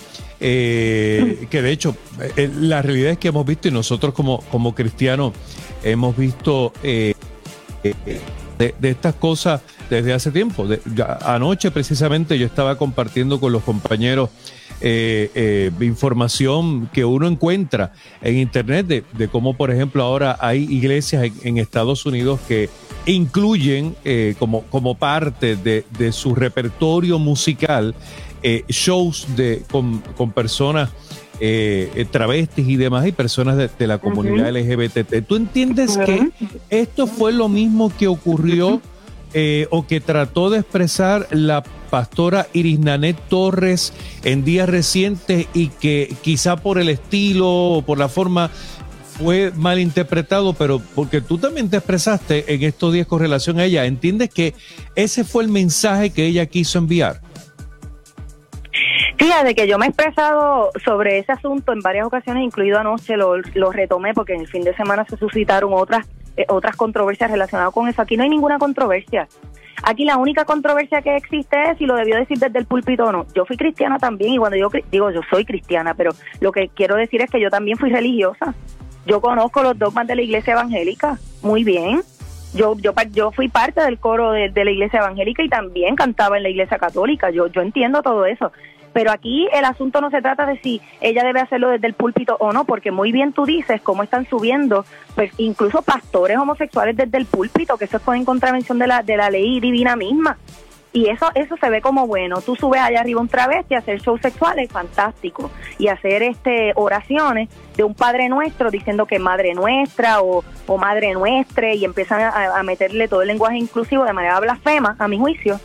eh, 0.41 1.47
que 1.51 1.61
de 1.61 1.71
hecho 1.73 1.95
eh, 2.37 2.51
la 2.59 2.81
realidad 2.81 3.13
es 3.13 3.19
que 3.19 3.29
hemos 3.29 3.45
visto 3.45 3.69
y 3.69 3.71
nosotros 3.71 4.15
como, 4.15 4.41
como 4.51 4.75
cristianos 4.75 5.35
hemos 5.85 6.17
visto 6.17 6.73
de, 6.83 7.15
estas 8.83 9.15
cosas 9.17 9.61
desde 9.89 10.13
hace 10.13 10.31
tiempo. 10.31 10.67
anoche 11.23 11.71
precisamente 11.71 12.39
yo 12.39 12.47
estaba 12.47 12.77
compartiendo 12.77 13.41
con 13.41 13.53
los 13.53 13.63
compañeros 13.63 14.31
eh, 14.81 15.31
eh, 15.35 15.71
información 15.81 16.89
que 16.93 17.05
uno 17.05 17.27
encuentra 17.27 17.93
en 18.23 18.39
Internet 18.39 18.87
de, 18.87 19.29
cómo, 19.29 19.55
por 19.55 19.71
ejemplo, 19.71 20.05
ahora 20.05 20.37
hay 20.41 20.63
iglesias 20.71 21.31
en, 21.43 21.59
Estados 21.59 22.07
Unidos 22.07 22.39
que 22.47 22.71
incluyen 23.07 23.97
eh, 24.05 24.37
como, 24.39 24.63
como 24.65 24.95
parte 24.95 25.57
de, 25.57 26.13
su 26.13 26.35
repertorio 26.35 27.19
musical 27.19 27.95
shows 28.69 29.27
de, 29.37 29.65
con, 29.69 29.99
con 30.17 30.31
personas 30.31 30.91
eh, 31.41 32.07
travestis 32.11 32.67
y 32.67 32.77
demás 32.77 33.07
y 33.07 33.13
personas 33.13 33.57
de, 33.57 33.87
la 33.87 33.99
comunidad 33.99 34.51
LGBT. 34.51 35.25
¿Tú 35.27 35.37
entiendes 35.37 35.97
que 35.97 36.31
esto 36.69 37.07
fue 37.07 37.33
lo 37.33 37.49
mismo 37.49 37.93
que 37.97 38.09
ocurrió 38.09 38.81
eh, 39.35 39.67
o 39.71 39.87
que 39.87 40.01
trató 40.01 40.51
de 40.51 40.61
expresar 40.61 41.27
la 41.31 41.63
pastora 41.91 42.47
Iris 42.53 42.79
Nanet 42.79 43.17
Torres 43.29 43.93
en 44.25 44.45
días 44.45 44.69
recientes 44.69 45.47
y 45.55 45.69
que 45.69 46.15
quizá 46.23 46.57
por 46.57 46.79
el 46.79 46.89
estilo 46.89 47.49
o 47.49 47.83
por 47.83 47.99
la 47.99 48.09
forma 48.09 48.51
fue 49.19 49.53
mal 49.57 49.81
interpretado, 49.81 50.53
pero 50.53 50.81
porque 50.95 51.21
tú 51.21 51.39
también 51.39 51.69
te 51.69 51.79
expresaste 51.79 52.55
en 52.55 52.63
estos 52.63 52.93
días 52.93 53.07
con 53.07 53.21
relación 53.21 53.59
a 53.59 53.65
ella, 53.65 53.85
¿entiendes 53.85 54.31
que 54.31 54.55
ese 54.95 55.25
fue 55.25 55.43
el 55.43 55.51
mensaje 55.51 56.11
que 56.11 56.27
ella 56.27 56.47
quiso 56.47 56.79
enviar? 56.79 57.21
de 59.45 59.55
que 59.55 59.69
yo 59.69 59.79
me 59.79 59.87
he 59.87 59.89
expresado 59.89 60.71
sobre 60.85 61.19
ese 61.19 61.33
asunto 61.33 61.73
en 61.73 61.81
varias 61.81 62.07
ocasiones, 62.07 62.45
incluido 62.45 62.79
anoche, 62.79 63.17
lo, 63.17 63.37
lo 63.37 63.73
retomé 63.73 64.15
porque 64.15 64.35
en 64.35 64.41
el 64.41 64.49
fin 64.49 64.63
de 64.63 64.75
semana 64.75 65.05
se 65.09 65.17
suscitaron 65.17 65.73
otras, 65.75 66.07
eh, 66.39 66.45
otras 66.49 66.77
controversias 66.77 67.33
relacionadas 67.33 67.75
con 67.75 67.89
eso. 67.89 68.01
Aquí 68.01 68.17
no 68.17 68.23
hay 68.23 68.29
ninguna 68.31 68.61
controversia. 68.61 69.27
Aquí 69.83 70.05
la 70.05 70.17
única 70.19 70.45
controversia 70.45 71.03
que 71.03 71.17
existe 71.17 71.71
es 71.71 71.79
si 71.79 71.85
lo 71.87 71.97
debió 71.97 72.17
decir 72.17 72.39
desde 72.39 72.61
el 72.61 72.67
púlpito 72.67 73.07
o 73.07 73.13
no. 73.13 73.27
Yo 73.35 73.45
fui 73.45 73.57
cristiana 73.57 73.99
también 73.99 74.35
y 74.35 74.39
cuando 74.39 74.57
yo 74.57 74.71
digo 74.93 75.11
yo 75.11 75.21
soy 75.29 75.45
cristiana, 75.45 75.95
pero 75.95 76.13
lo 76.39 76.53
que 76.53 76.69
quiero 76.69 76.95
decir 76.95 77.23
es 77.23 77.31
que 77.31 77.41
yo 77.41 77.51
también 77.51 77.77
fui 77.77 77.91
religiosa. 77.91 78.55
Yo 79.05 79.21
conozco 79.21 79.65
los 79.65 79.77
dogmas 79.77 80.07
de 80.07 80.15
la 80.15 80.23
iglesia 80.23 80.53
evangélica 80.53 81.19
muy 81.43 81.65
bien. 81.65 82.03
Yo, 82.55 82.77
yo, 82.79 82.93
yo 83.11 83.33
fui 83.33 83.49
parte 83.49 83.81
del 83.81 83.99
coro 83.99 84.31
de, 84.31 84.49
de, 84.49 84.65
la 84.65 84.71
iglesia 84.71 85.01
evangélica 85.01 85.43
y 85.43 85.49
también 85.49 85.97
cantaba 85.97 86.37
en 86.37 86.45
la 86.45 86.51
iglesia 86.51 86.79
católica. 86.79 87.31
Yo, 87.31 87.49
yo 87.49 87.63
entiendo 87.63 88.01
todo 88.01 88.27
eso. 88.27 88.53
Pero 88.93 89.11
aquí 89.13 89.49
el 89.53 89.65
asunto 89.65 90.01
no 90.01 90.11
se 90.11 90.23
trata 90.23 90.47
de 90.47 90.59
si 90.61 90.81
ella 91.01 91.23
debe 91.25 91.41
hacerlo 91.41 91.69
desde 91.69 91.87
el 91.87 91.95
púlpito 91.95 92.37
o 92.41 92.53
no, 92.53 92.65
porque 92.65 92.91
muy 92.91 93.13
bien 93.13 93.33
tú 93.33 93.45
dices 93.45 93.81
cómo 93.83 94.03
están 94.03 94.27
subiendo, 94.29 94.85
pues 95.15 95.33
incluso 95.39 95.83
pastores 95.83 96.37
homosexuales 96.39 96.97
desde 96.97 97.19
el 97.19 97.27
púlpito, 97.27 97.77
que 97.77 97.85
eso 97.85 97.99
es 97.99 98.09
en 98.09 98.25
contravención 98.25 98.79
de 98.79 98.87
la, 98.87 99.03
de 99.03 99.17
la 99.17 99.31
ley 99.31 99.61
divina 99.61 99.97
misma. 99.97 100.39
Y 100.93 101.11
eso, 101.11 101.27
eso 101.35 101.57
se 101.59 101.69
ve 101.69 101.83
como 101.83 102.07
bueno. 102.07 102.41
Tú 102.41 102.57
subes 102.57 102.81
allá 102.81 103.01
arriba 103.01 103.21
un 103.21 103.29
travesti 103.29 103.75
a 103.75 103.79
hacer 103.79 104.01
shows 104.01 104.21
sexuales, 104.23 104.71
fantástico. 104.71 105.51
Y 105.79 105.89
hacer 105.89 106.23
este 106.23 106.73
oraciones 106.77 107.51
de 107.77 107.85
un 107.85 107.95
Padre 107.95 108.29
Nuestro 108.29 108.71
diciendo 108.71 109.07
que 109.07 109.19
Madre 109.19 109.55
Nuestra 109.55 110.23
o, 110.23 110.43
o 110.67 110.79
Madre 110.79 111.13
Nuestra 111.13 111.75
y 111.75 111.85
empiezan 111.85 112.23
a, 112.23 112.59
a 112.59 112.63
meterle 112.63 113.07
todo 113.07 113.23
el 113.23 113.29
lenguaje 113.29 113.59
inclusivo 113.59 114.05
de 114.05 114.15
manera 114.15 114.41
blasfema, 114.41 114.97
a 114.99 115.09
mi 115.09 115.19
juicio 115.19 115.61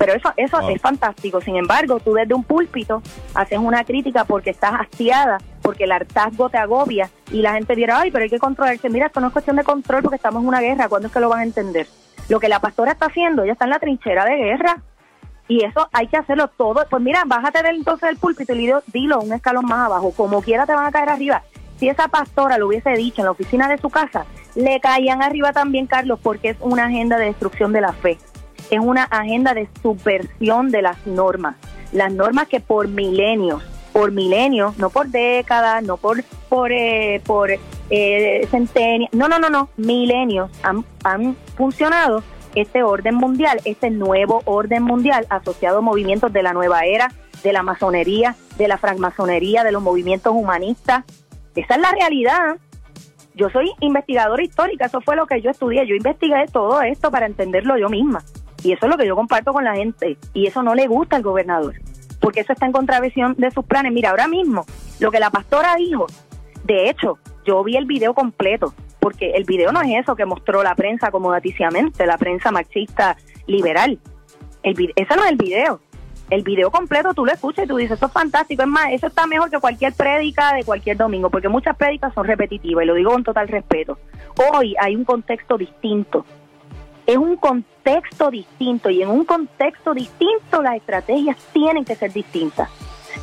pero 0.00 0.14
eso, 0.14 0.32
eso 0.38 0.60
es 0.70 0.80
fantástico. 0.80 1.42
Sin 1.42 1.56
embargo, 1.56 2.00
tú 2.00 2.14
desde 2.14 2.32
un 2.32 2.42
púlpito 2.42 3.02
haces 3.34 3.58
una 3.58 3.84
crítica 3.84 4.24
porque 4.24 4.48
estás 4.48 4.72
hastiada, 4.80 5.36
porque 5.60 5.84
el 5.84 5.92
hartazgo 5.92 6.48
te 6.48 6.56
agobia 6.56 7.10
y 7.30 7.42
la 7.42 7.52
gente 7.52 7.76
dirá, 7.76 8.00
ay, 8.00 8.10
pero 8.10 8.24
hay 8.24 8.30
que 8.30 8.38
controlarse. 8.38 8.88
Mira, 8.88 9.08
esto 9.08 9.20
no 9.20 9.26
es 9.26 9.34
cuestión 9.34 9.56
de 9.56 9.62
control 9.62 10.00
porque 10.00 10.16
estamos 10.16 10.40
en 10.40 10.48
una 10.48 10.62
guerra. 10.62 10.88
¿Cuándo 10.88 11.08
es 11.08 11.12
que 11.12 11.20
lo 11.20 11.28
van 11.28 11.40
a 11.40 11.42
entender? 11.42 11.86
Lo 12.30 12.40
que 12.40 12.48
la 12.48 12.60
pastora 12.60 12.92
está 12.92 13.06
haciendo, 13.06 13.42
ella 13.42 13.52
está 13.52 13.66
en 13.66 13.72
la 13.72 13.78
trinchera 13.78 14.24
de 14.24 14.36
guerra. 14.36 14.78
Y 15.48 15.64
eso 15.64 15.86
hay 15.92 16.06
que 16.06 16.16
hacerlo 16.16 16.48
todo. 16.48 16.82
Pues 16.88 17.02
mira, 17.02 17.24
bájate 17.26 17.62
del, 17.62 17.76
entonces 17.76 18.08
del 18.08 18.16
púlpito 18.16 18.54
y 18.54 18.58
dilo, 18.58 18.82
dilo 18.86 19.20
un 19.20 19.34
escalón 19.34 19.66
más 19.66 19.84
abajo. 19.84 20.14
Como 20.16 20.40
quiera 20.40 20.64
te 20.64 20.74
van 20.74 20.86
a 20.86 20.92
caer 20.92 21.10
arriba. 21.10 21.42
Si 21.76 21.90
esa 21.90 22.08
pastora 22.08 22.56
lo 22.56 22.68
hubiese 22.68 22.92
dicho 22.92 23.20
en 23.20 23.26
la 23.26 23.32
oficina 23.32 23.68
de 23.68 23.76
su 23.76 23.90
casa, 23.90 24.24
le 24.54 24.80
caían 24.80 25.22
arriba 25.22 25.52
también, 25.52 25.86
Carlos, 25.86 26.18
porque 26.22 26.48
es 26.50 26.56
una 26.60 26.86
agenda 26.86 27.18
de 27.18 27.26
destrucción 27.26 27.74
de 27.74 27.82
la 27.82 27.92
fe 27.92 28.16
es 28.70 28.80
una 28.80 29.04
agenda 29.04 29.54
de 29.54 29.68
subversión 29.82 30.70
de 30.70 30.82
las 30.82 31.06
normas. 31.06 31.56
Las 31.92 32.12
normas 32.12 32.48
que 32.48 32.60
por 32.60 32.88
milenios, 32.88 33.62
por 33.92 34.12
milenios, 34.12 34.78
no 34.78 34.90
por 34.90 35.08
décadas, 35.08 35.82
no 35.82 35.96
por, 35.96 36.22
por, 36.48 36.72
eh, 36.72 37.20
por 37.26 37.50
eh, 37.90 38.46
centenias, 38.50 39.12
no, 39.12 39.28
no, 39.28 39.38
no, 39.38 39.50
no, 39.50 39.68
milenios 39.76 40.50
han, 40.62 40.84
han 41.02 41.36
funcionado 41.56 42.22
este 42.54 42.82
orden 42.82 43.14
mundial, 43.14 43.60
este 43.64 43.90
nuevo 43.90 44.42
orden 44.44 44.82
mundial 44.82 45.26
asociado 45.30 45.78
a 45.78 45.82
movimientos 45.82 46.32
de 46.32 46.42
la 46.42 46.52
nueva 46.52 46.84
era, 46.84 47.12
de 47.42 47.52
la 47.52 47.62
masonería, 47.62 48.36
de 48.56 48.68
la 48.68 48.78
francmasonería, 48.78 49.64
de 49.64 49.72
los 49.72 49.82
movimientos 49.82 50.34
humanistas. 50.34 51.04
Esa 51.54 51.74
es 51.74 51.80
la 51.80 51.90
realidad. 51.90 52.56
Yo 53.34 53.48
soy 53.50 53.70
investigadora 53.80 54.42
histórica, 54.42 54.86
eso 54.86 55.00
fue 55.00 55.16
lo 55.16 55.26
que 55.26 55.40
yo 55.40 55.50
estudié. 55.50 55.86
Yo 55.86 55.94
investigué 55.94 56.46
todo 56.52 56.82
esto 56.82 57.10
para 57.10 57.26
entenderlo 57.26 57.78
yo 57.78 57.88
misma. 57.88 58.22
Y 58.62 58.72
eso 58.72 58.86
es 58.86 58.90
lo 58.90 58.96
que 58.96 59.06
yo 59.06 59.16
comparto 59.16 59.52
con 59.52 59.64
la 59.64 59.74
gente. 59.74 60.16
Y 60.34 60.46
eso 60.46 60.62
no 60.62 60.74
le 60.74 60.86
gusta 60.86 61.16
al 61.16 61.22
gobernador, 61.22 61.74
porque 62.20 62.40
eso 62.40 62.52
está 62.52 62.66
en 62.66 62.72
contravención 62.72 63.34
de 63.38 63.50
sus 63.50 63.64
planes. 63.64 63.92
Mira, 63.92 64.10
ahora 64.10 64.28
mismo, 64.28 64.64
lo 64.98 65.10
que 65.10 65.20
la 65.20 65.30
pastora 65.30 65.76
dijo, 65.76 66.06
de 66.64 66.90
hecho, 66.90 67.18
yo 67.44 67.62
vi 67.64 67.76
el 67.76 67.86
video 67.86 68.14
completo, 68.14 68.74
porque 69.00 69.32
el 69.32 69.44
video 69.44 69.72
no 69.72 69.80
es 69.80 70.02
eso 70.02 70.14
que 70.14 70.26
mostró 70.26 70.62
la 70.62 70.74
prensa 70.74 71.08
acomodaticiamente, 71.08 72.06
la 72.06 72.18
prensa 72.18 72.50
marxista 72.50 73.16
liberal. 73.46 73.98
El, 74.62 74.92
ese 74.94 75.16
no 75.16 75.24
es 75.24 75.30
el 75.30 75.36
video. 75.36 75.80
El 76.28 76.44
video 76.44 76.70
completo 76.70 77.12
tú 77.12 77.26
lo 77.26 77.32
escuchas 77.32 77.64
y 77.64 77.68
tú 77.68 77.76
dices, 77.76 77.96
eso 77.96 78.06
es 78.06 78.12
fantástico. 78.12 78.62
Es 78.62 78.68
más, 78.68 78.92
eso 78.92 79.08
está 79.08 79.26
mejor 79.26 79.50
que 79.50 79.58
cualquier 79.58 79.94
prédica 79.94 80.54
de 80.54 80.62
cualquier 80.62 80.96
domingo, 80.96 81.28
porque 81.28 81.48
muchas 81.48 81.76
prédicas 81.76 82.14
son 82.14 82.24
repetitivas 82.24 82.84
y 82.84 82.86
lo 82.86 82.94
digo 82.94 83.10
con 83.10 83.24
total 83.24 83.48
respeto. 83.48 83.98
Hoy 84.52 84.76
hay 84.80 84.94
un 84.94 85.04
contexto 85.04 85.58
distinto 85.58 86.24
es 87.10 87.16
un 87.16 87.36
contexto 87.36 88.30
distinto 88.30 88.88
y 88.88 89.02
en 89.02 89.08
un 89.08 89.24
contexto 89.24 89.94
distinto 89.94 90.62
las 90.62 90.76
estrategias 90.76 91.36
tienen 91.52 91.84
que 91.84 91.96
ser 91.96 92.12
distintas. 92.12 92.68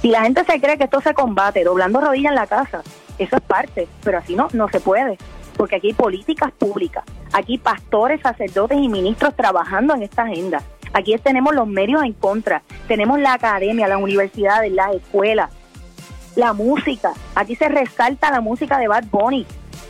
Si 0.01 0.09
la 0.09 0.23
gente 0.23 0.43
se 0.43 0.59
cree 0.59 0.77
que 0.77 0.83
esto 0.83 0.99
se 0.99 1.13
combate 1.13 1.63
doblando 1.63 2.01
rodillas 2.01 2.31
en 2.31 2.35
la 2.35 2.47
casa, 2.47 2.81
eso 3.17 3.35
es 3.37 3.41
parte, 3.41 3.87
pero 4.03 4.17
así 4.17 4.35
no, 4.35 4.49
no 4.51 4.67
se 4.67 4.81
puede, 4.81 5.17
porque 5.55 5.77
aquí 5.77 5.87
hay 5.87 5.93
políticas 5.93 6.51
públicas, 6.51 7.05
aquí 7.31 7.57
pastores, 7.57 8.21
sacerdotes 8.21 8.77
y 8.77 8.89
ministros 8.89 9.35
trabajando 9.35 9.95
en 9.95 10.03
esta 10.03 10.23
agenda. 10.23 10.61
Aquí 10.93 11.15
tenemos 11.17 11.55
los 11.55 11.67
medios 11.67 12.03
en 12.03 12.13
contra, 12.13 12.63
tenemos 12.87 13.19
la 13.19 13.33
academia, 13.33 13.87
las 13.87 14.01
universidades, 14.01 14.71
las 14.71 14.95
escuelas, 14.95 15.49
la 16.35 16.53
música. 16.53 17.13
Aquí 17.35 17.55
se 17.55 17.69
resalta 17.69 18.31
la 18.31 18.41
música 18.41 18.77
de 18.77 18.87
Bad 18.87 19.05
Bunny. 19.11 19.45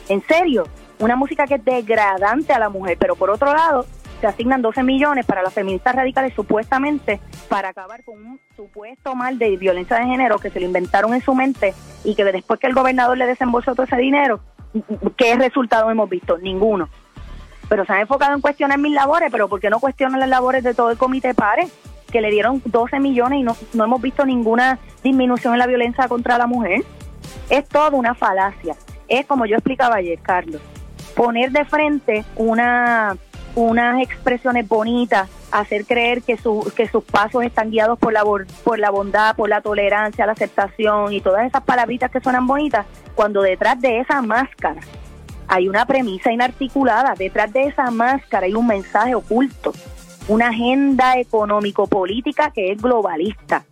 En 0.07 0.21
serio, 0.27 0.65
una 0.99 1.15
música 1.15 1.45
que 1.45 1.55
es 1.55 1.65
degradante 1.65 2.53
a 2.53 2.59
la 2.59 2.69
mujer, 2.69 2.97
pero 2.99 3.15
por 3.15 3.29
otro 3.29 3.53
lado 3.53 3.85
se 4.19 4.27
asignan 4.27 4.61
12 4.61 4.83
millones 4.83 5.25
para 5.25 5.43
las 5.43 5.53
feministas 5.53 5.95
radicales 5.95 6.33
supuestamente 6.33 7.19
para 7.49 7.69
acabar 7.69 8.03
con 8.03 8.25
un 8.25 8.39
supuesto 8.55 9.13
mal 9.15 9.37
de 9.37 9.55
violencia 9.57 9.97
de 9.97 10.05
género 10.05 10.39
que 10.39 10.49
se 10.49 10.59
lo 10.59 10.65
inventaron 10.65 11.13
en 11.13 11.21
su 11.21 11.35
mente 11.35 11.73
y 12.03 12.15
que 12.15 12.23
después 12.23 12.59
que 12.59 12.67
el 12.67 12.73
gobernador 12.73 13.17
le 13.17 13.27
desembolsó 13.27 13.75
todo 13.75 13.85
ese 13.85 13.97
dinero, 13.97 14.39
¿qué 15.17 15.35
resultado 15.35 15.91
hemos 15.91 16.09
visto? 16.09 16.37
Ninguno. 16.37 16.89
Pero 17.69 17.85
se 17.85 17.93
han 17.93 17.99
enfocado 17.99 18.33
en 18.33 18.41
cuestionar 18.41 18.79
mis 18.79 18.93
labores, 18.93 19.29
pero 19.31 19.49
¿por 19.49 19.59
qué 19.59 19.69
no 19.69 19.79
cuestionan 19.79 20.19
las 20.19 20.29
labores 20.29 20.63
de 20.63 20.73
todo 20.73 20.89
el 20.89 20.97
comité 20.97 21.33
PARE? 21.33 21.67
Que 22.11 22.21
le 22.21 22.31
dieron 22.31 22.61
12 22.65 22.99
millones 22.99 23.39
y 23.39 23.43
no, 23.43 23.55
no 23.73 23.83
hemos 23.83 24.01
visto 24.01 24.25
ninguna 24.25 24.79
disminución 25.03 25.53
en 25.53 25.59
la 25.59 25.67
violencia 25.67 26.07
contra 26.07 26.37
la 26.37 26.47
mujer. 26.47 26.81
Es 27.49 27.67
toda 27.67 27.89
una 27.89 28.15
falacia. 28.15 28.75
Es 29.09 29.25
como 29.25 29.45
yo 29.45 29.55
explicaba 29.57 29.95
ayer, 29.95 30.17
Carlos 30.19 30.61
poner 31.17 31.51
de 31.51 31.65
frente 31.65 32.23
una, 32.35 33.17
unas 33.55 34.01
expresiones 34.03 34.67
bonitas, 34.67 35.27
hacer 35.51 35.85
creer 35.85 36.21
que, 36.21 36.37
su, 36.37 36.71
que 36.75 36.87
sus 36.87 37.03
pasos 37.03 37.43
están 37.43 37.71
guiados 37.71 37.97
por 37.97 38.13
la, 38.13 38.23
por 38.23 38.77
la 38.79 38.91
bondad, 38.91 39.35
por 39.35 39.49
la 39.49 39.61
tolerancia, 39.61 40.27
la 40.27 40.33
aceptación 40.33 41.11
y 41.11 41.19
todas 41.19 41.47
esas 41.47 41.63
palabritas 41.63 42.11
que 42.11 42.21
suenan 42.21 42.45
bonitas, 42.45 42.85
cuando 43.15 43.41
detrás 43.41 43.81
de 43.81 43.99
esa 43.99 44.21
máscara 44.21 44.79
hay 45.47 45.67
una 45.67 45.87
premisa 45.87 46.31
inarticulada, 46.31 47.15
detrás 47.17 47.51
de 47.51 47.63
esa 47.63 47.89
máscara 47.89 48.45
hay 48.45 48.53
un 48.53 48.67
mensaje 48.67 49.15
oculto, 49.15 49.73
una 50.27 50.49
agenda 50.49 51.17
económico-política 51.17 52.51
que 52.51 52.73
es 52.73 52.79
globalista, 52.79 53.65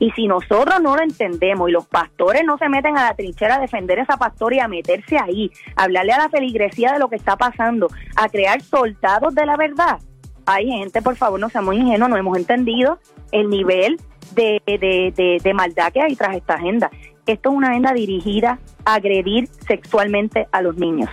y 0.00 0.10
si 0.12 0.26
nosotros 0.26 0.80
no 0.82 0.96
lo 0.96 1.02
entendemos 1.02 1.68
y 1.68 1.72
los 1.72 1.86
pastores 1.86 2.42
no 2.44 2.58
se 2.58 2.68
meten 2.68 2.96
a 2.96 3.04
la 3.04 3.14
trinchera 3.14 3.56
a 3.56 3.60
defender 3.60 4.00
esa 4.00 4.16
pastora 4.16 4.56
y 4.56 4.58
a 4.58 4.66
meterse 4.66 5.18
ahí, 5.18 5.52
a 5.76 5.84
hablarle 5.84 6.12
a 6.12 6.18
la 6.18 6.28
feligresía 6.28 6.92
de 6.92 6.98
lo 6.98 7.08
que 7.08 7.16
está 7.16 7.36
pasando, 7.36 7.86
a 8.16 8.28
crear 8.28 8.60
soldados 8.62 9.34
de 9.34 9.46
la 9.46 9.56
verdad, 9.56 10.00
hay 10.46 10.66
gente, 10.68 11.02
por 11.02 11.14
favor, 11.14 11.38
no 11.38 11.50
seamos 11.50 11.74
ingenuos, 11.74 12.10
no 12.10 12.16
hemos 12.16 12.36
entendido 12.36 12.98
el 13.30 13.48
nivel 13.50 14.00
de, 14.34 14.60
de, 14.66 15.40
de, 15.40 15.54
maldad 15.54 15.92
que 15.92 16.00
hay 16.00 16.16
tras 16.16 16.34
esta 16.34 16.54
agenda. 16.54 16.90
Esto 17.26 17.50
es 17.50 17.54
una 17.54 17.68
agenda 17.68 17.92
dirigida 17.92 18.58
a 18.84 18.94
agredir 18.94 19.46
sexualmente 19.68 20.48
a 20.50 20.62
los 20.62 20.76
niños. 20.76 21.10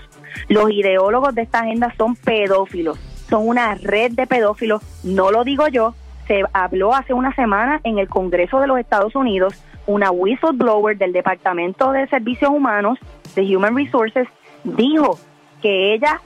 Los 0.48 0.72
ideólogos 0.72 1.36
de 1.36 1.44
esta 1.44 1.60
agenda 1.60 1.94
son 1.98 2.16
pedófilos 2.16 2.98
son 3.30 3.48
una 3.48 3.76
red 3.76 4.12
de 4.12 4.28
pedófilos, 4.28 4.82
no 5.04 5.32
lo 5.32 5.44
digo 5.44 5.68
yo, 5.68 5.94
se 6.28 6.44
habló 6.54 6.94
hace 6.94 7.14
una 7.14 7.34
semana 7.34 7.80
en 7.84 7.98
el 8.00 8.08
Congreso 8.08 8.60
de 8.60 8.68
los 8.68 8.80
Estados 8.80 9.16
Unidos, 9.16 9.54
una 9.86 10.12
whistleblower 10.12 10.98
del 10.98 11.14
Departamento 11.14 11.92
de 11.92 12.08
Servicios 12.08 12.52
Humanos, 12.52 13.00
de 13.36 13.56
Human 13.56 13.76
Resources, 13.76 14.28
dijo 14.64 15.18
que 15.62 15.94
ella 15.94 16.22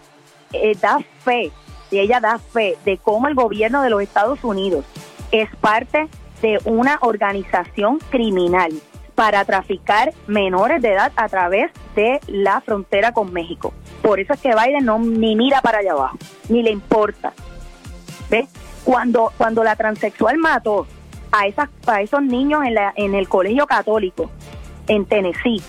eh, 0.54 0.76
da 0.82 1.00
fe, 1.24 1.52
ella 1.92 2.20
da 2.20 2.40
fe 2.40 2.78
de 2.86 2.98
cómo 2.98 3.28
el 3.28 3.36
gobierno 3.36 3.82
de 3.82 3.90
los 3.90 4.02
Estados 4.02 4.44
Unidos 4.44 4.86
es 5.32 5.54
parte 5.58 6.08
de 6.42 6.60
una 6.66 6.98
organización 7.02 8.00
criminal 8.10 8.72
para 9.14 9.46
traficar 9.46 10.14
menores 10.26 10.82
de 10.82 10.94
edad 10.94 11.12
a 11.16 11.30
través 11.30 11.72
de 11.96 12.20
la 12.28 12.62
frontera 12.62 13.12
con 13.12 13.32
México. 13.32 13.74
Por 14.02 14.20
eso 14.20 14.34
es 14.34 14.42
que 14.42 14.56
Biden 14.56 14.86
no 14.86 14.98
ni 14.98 15.36
mira 15.36 15.62
para 15.62 15.80
allá 15.80 15.92
abajo, 15.92 16.18
ni 16.50 16.64
le 16.64 16.72
importa. 16.72 17.34
¿Ves? 18.30 18.50
Cuando, 18.84 19.32
cuando 19.38 19.64
la 19.64 19.76
transexual 19.76 20.38
mató 20.38 20.88
a, 21.32 21.48
esas, 21.48 21.70
a 21.88 22.02
esos 22.02 22.22
niños 22.22 22.64
en, 22.66 22.76
la, 22.76 22.94
en 22.96 23.16
el 23.16 23.30
colegio 23.30 23.68
católico 23.68 24.30
en 24.88 25.06
Tennessee, 25.06 25.62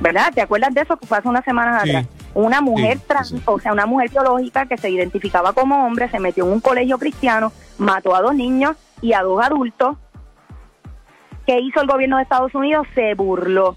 ¿verdad? 0.00 0.32
¿Te 0.34 0.40
acuerdas 0.40 0.72
de 0.74 0.82
eso 0.82 0.96
que 0.96 1.06
fue 1.06 1.18
hace 1.18 1.28
unas 1.28 1.44
semanas 1.44 1.82
atrás? 1.82 2.06
Una 2.34 2.60
mujer 2.60 2.98
trans, 3.06 3.34
o 3.46 3.58
sea, 3.58 3.72
una 3.72 3.86
mujer 3.86 4.10
biológica 4.10 4.66
que 4.66 4.76
se 4.76 4.90
identificaba 4.90 5.52
como 5.52 5.84
hombre, 5.84 6.08
se 6.08 6.20
metió 6.20 6.44
en 6.44 6.52
un 6.52 6.60
colegio 6.60 6.98
cristiano, 6.98 7.52
mató 7.78 8.14
a 8.14 8.20
dos 8.20 8.34
niños 8.34 8.76
y 9.00 9.12
a 9.12 9.22
dos 9.22 9.42
adultos. 9.44 9.96
¿Qué 11.46 11.58
hizo 11.60 11.80
el 11.80 11.88
gobierno 11.88 12.16
de 12.16 12.22
Estados 12.22 12.54
Unidos? 12.54 12.86
Se 12.94 13.14
burló. 13.14 13.76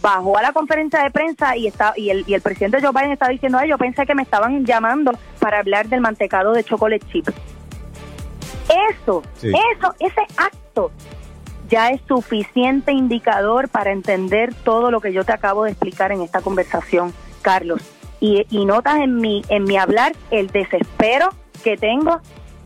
Bajó 0.00 0.38
a 0.38 0.42
la 0.42 0.52
conferencia 0.52 1.02
de 1.02 1.10
prensa 1.10 1.56
y 1.56 1.66
está 1.66 1.92
y 1.94 2.08
el, 2.08 2.24
y 2.26 2.32
el 2.32 2.40
presidente 2.40 2.80
Joe 2.80 2.92
Biden 2.92 3.12
estaba 3.12 3.32
diciendo, 3.32 3.58
Ay, 3.58 3.68
yo 3.68 3.76
pensé 3.76 4.06
que 4.06 4.14
me 4.14 4.22
estaban 4.22 4.64
llamando 4.64 5.12
para 5.38 5.58
hablar 5.58 5.88
del 5.88 6.00
mantecado 6.00 6.52
de 6.52 6.64
chocolate 6.64 7.04
chip. 7.12 7.28
Eso, 8.90 9.22
eso, 9.42 9.94
ese 9.98 10.20
acto 10.36 10.90
ya 11.68 11.90
es 11.90 12.00
suficiente 12.08 12.92
indicador 12.92 13.68
para 13.68 13.92
entender 13.92 14.54
todo 14.54 14.90
lo 14.90 15.00
que 15.00 15.12
yo 15.12 15.24
te 15.24 15.32
acabo 15.32 15.64
de 15.64 15.70
explicar 15.70 16.12
en 16.12 16.22
esta 16.22 16.40
conversación, 16.40 17.12
Carlos. 17.42 17.80
Y, 18.20 18.46
y 18.50 18.64
notas 18.64 18.96
en 18.96 19.16
mi, 19.16 19.42
en 19.48 19.64
mi 19.64 19.76
hablar 19.76 20.12
el 20.30 20.48
desespero 20.48 21.30
que 21.64 21.76
tengo 21.76 22.20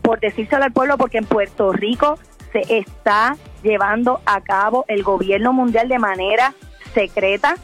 por 0.04 0.20
decírselo 0.20 0.64
al 0.64 0.72
pueblo, 0.72 0.98
porque 0.98 1.18
en 1.18 1.24
Puerto 1.24 1.72
Rico 1.72 2.18
se 2.52 2.78
está 2.78 3.36
llevando 3.62 4.20
a 4.26 4.42
cabo 4.42 4.84
el 4.86 5.02
gobierno 5.02 5.54
mundial 5.54 5.88
de 5.88 5.98
manera 5.98 6.54
secreta. 6.92 7.56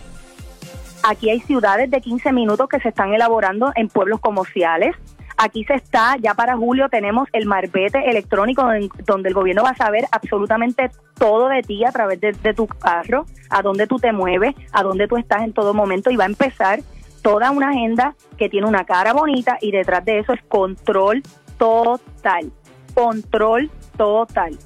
Aquí 1.03 1.29
hay 1.29 1.41
ciudades 1.41 1.91
de 1.91 2.01
15 2.01 2.33
minutos 2.33 2.67
que 2.69 2.81
se 2.81 2.89
están 2.89 3.13
elaborando 3.13 3.73
en 3.77 3.89
pueblos 3.89 4.21
comerciales. 4.21 4.97
Aquí 5.43 5.65
se 5.65 5.73
está, 5.73 6.17
ya 6.21 6.35
para 6.35 6.55
julio 6.55 6.91
tenemos 6.91 7.27
el 7.33 7.47
marbete 7.47 8.11
electrónico 8.11 8.63
donde, 9.07 9.31
el 9.31 9.35
gobierno 9.35 9.63
va 9.63 9.71
a 9.71 9.75
saber 9.75 10.05
absolutamente 10.13 10.91
todo 11.19 11.49
de 11.49 11.63
ti 11.63 11.83
a 11.83 11.93
través 11.93 12.21
de, 12.21 12.33
de 12.33 12.53
tu 12.53 12.67
carro, 12.67 13.25
a 13.49 13.63
dónde 13.63 13.87
tú 13.87 13.97
te 13.97 14.13
mueves, 14.13 14.55
a 14.73 14.83
dónde 14.83 15.09
tú 15.09 15.17
estás 15.17 15.41
en 15.41 15.55
todo 15.55 15.73
momento 15.73 16.11
y 16.11 16.17
va 16.17 16.25
a 16.25 16.27
empezar 16.27 16.81
toda 17.23 17.53
una 17.53 17.71
agenda 17.71 18.15
que 18.37 18.51
tiene 18.51 18.67
una 18.67 18.85
cara 18.85 19.15
bonita 19.15 19.57
y 19.63 19.71
detrás 19.71 20.05
de 20.05 20.19
eso 20.19 20.35
es 20.35 20.41
control 20.47 21.23
total. 21.57 22.53
Control 22.93 23.71
total. 23.97 24.59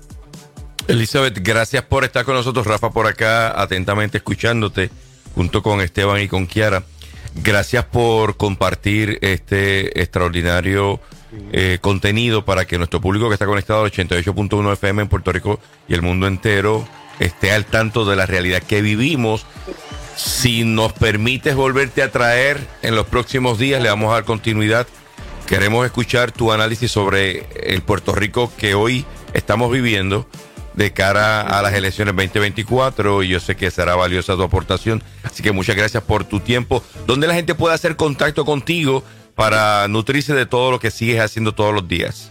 Elizabeth, 0.88 1.38
gracias 1.40 1.84
por 1.84 2.02
estar 2.02 2.24
con 2.24 2.34
nosotros. 2.34 2.66
Rafa 2.66 2.90
por 2.90 3.06
acá, 3.06 3.60
atentamente 3.62 4.18
escuchándote, 4.18 4.90
junto 5.36 5.62
con 5.62 5.80
Esteban 5.80 6.20
y 6.20 6.26
con 6.26 6.48
Kiara. 6.48 6.82
Gracias 7.42 7.84
por 7.84 8.36
compartir 8.36 9.18
este 9.20 10.00
extraordinario 10.00 11.00
eh, 11.52 11.78
contenido 11.80 12.44
para 12.44 12.64
que 12.64 12.78
nuestro 12.78 13.00
público 13.00 13.28
que 13.28 13.34
está 13.34 13.46
conectado 13.46 13.84
al 13.84 13.90
88.1 13.90 14.72
FM 14.74 15.02
en 15.02 15.08
Puerto 15.08 15.32
Rico 15.32 15.58
y 15.88 15.94
el 15.94 16.02
mundo 16.02 16.26
entero 16.26 16.86
esté 17.18 17.52
al 17.52 17.64
tanto 17.64 18.04
de 18.04 18.16
la 18.16 18.26
realidad 18.26 18.62
que 18.62 18.82
vivimos. 18.82 19.46
Si 20.16 20.64
nos 20.64 20.92
permites 20.92 21.56
volverte 21.56 22.02
a 22.02 22.12
traer 22.12 22.60
en 22.82 22.94
los 22.94 23.06
próximos 23.06 23.58
días, 23.58 23.82
le 23.82 23.88
vamos 23.88 24.10
a 24.10 24.14
dar 24.14 24.24
continuidad. 24.24 24.86
Queremos 25.46 25.84
escuchar 25.84 26.30
tu 26.30 26.52
análisis 26.52 26.90
sobre 26.90 27.46
el 27.72 27.82
Puerto 27.82 28.14
Rico 28.14 28.52
que 28.56 28.74
hoy 28.74 29.04
estamos 29.34 29.72
viviendo 29.72 30.28
de 30.74 30.92
cara 30.92 31.40
a 31.40 31.62
las 31.62 31.74
elecciones 31.74 32.14
2024 32.14 33.22
y 33.22 33.28
yo 33.28 33.40
sé 33.40 33.56
que 33.56 33.70
será 33.70 33.94
valiosa 33.94 34.34
tu 34.36 34.42
aportación. 34.42 35.02
Así 35.22 35.42
que 35.42 35.52
muchas 35.52 35.76
gracias 35.76 36.02
por 36.02 36.24
tu 36.24 36.40
tiempo. 36.40 36.82
¿Dónde 37.06 37.26
la 37.26 37.34
gente 37.34 37.54
puede 37.54 37.74
hacer 37.74 37.96
contacto 37.96 38.44
contigo 38.44 39.02
para 39.34 39.86
nutrirse 39.88 40.34
de 40.34 40.46
todo 40.46 40.70
lo 40.70 40.78
que 40.78 40.90
sigues 40.90 41.20
haciendo 41.20 41.52
todos 41.52 41.74
los 41.74 41.88
días? 41.88 42.30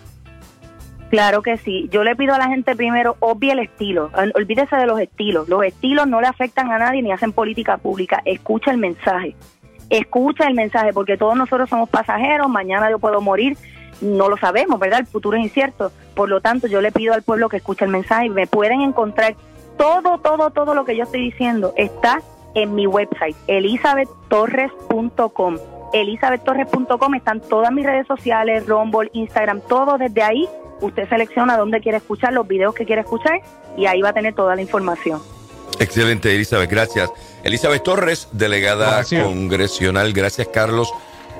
Claro 1.09 1.43
que 1.43 1.57
sí. 1.57 1.89
Yo 1.91 2.03
le 2.03 2.15
pido 2.15 2.33
a 2.33 2.39
la 2.39 2.47
gente 2.47 2.75
primero, 2.75 3.17
obvie 3.19 3.51
el 3.51 3.59
estilo. 3.59 4.09
Olvídese 4.33 4.75
de 4.75 4.87
los 4.87 4.99
estilos. 4.99 5.47
Los 5.47 5.63
estilos 5.63 6.07
no 6.07 6.21
le 6.21 6.27
afectan 6.27 6.71
a 6.71 6.79
nadie 6.79 7.03
ni 7.03 7.11
hacen 7.11 7.31
política 7.33 7.77
pública. 7.77 8.21
Escucha 8.25 8.71
el 8.71 8.77
mensaje 8.77 9.35
escucha 9.89 10.47
el 10.47 10.55
mensaje, 10.55 10.91
porque 10.93 11.17
todos 11.17 11.35
nosotros 11.35 11.69
somos 11.69 11.89
pasajeros, 11.89 12.49
mañana 12.49 12.89
yo 12.89 12.99
puedo 12.99 13.21
morir, 13.21 13.57
no 14.01 14.29
lo 14.29 14.37
sabemos, 14.37 14.79
¿verdad? 14.79 14.99
El 14.99 15.07
futuro 15.07 15.37
es 15.37 15.43
incierto. 15.43 15.91
Por 16.15 16.29
lo 16.29 16.41
tanto, 16.41 16.67
yo 16.67 16.81
le 16.81 16.91
pido 16.91 17.13
al 17.13 17.23
pueblo 17.23 17.49
que 17.49 17.57
escuche 17.57 17.85
el 17.85 17.91
mensaje 17.91 18.27
y 18.27 18.29
me 18.29 18.47
pueden 18.47 18.81
encontrar 18.81 19.35
todo, 19.77 20.19
todo, 20.19 20.51
todo 20.51 20.73
lo 20.73 20.85
que 20.85 20.95
yo 20.95 21.03
estoy 21.03 21.19
diciendo 21.21 21.73
está 21.77 22.21
en 22.55 22.73
mi 22.75 22.87
website, 22.87 23.35
elizabethtorres.com. 23.47 25.57
Elizabethtorres.com 25.93 27.15
están 27.15 27.41
todas 27.41 27.71
mis 27.71 27.85
redes 27.85 28.07
sociales, 28.07 28.65
Rumble, 28.67 29.09
Instagram, 29.13 29.61
todo 29.61 29.97
desde 29.97 30.21
ahí. 30.23 30.49
Usted 30.81 31.07
selecciona 31.07 31.57
dónde 31.57 31.79
quiere 31.81 31.97
escuchar, 31.97 32.33
los 32.33 32.47
videos 32.47 32.75
que 32.75 32.85
quiere 32.85 33.01
escuchar 33.01 33.41
y 33.77 33.85
ahí 33.85 34.01
va 34.01 34.09
a 34.09 34.13
tener 34.13 34.33
toda 34.33 34.55
la 34.55 34.61
información. 34.61 35.21
Excelente, 35.79 36.35
Elizabeth, 36.35 36.69
gracias. 36.69 37.09
Elizabeth 37.43 37.83
Torres, 37.83 38.27
delegada 38.31 39.03
congresional, 39.03 40.13
gracias 40.13 40.47
Carlos 40.49 40.93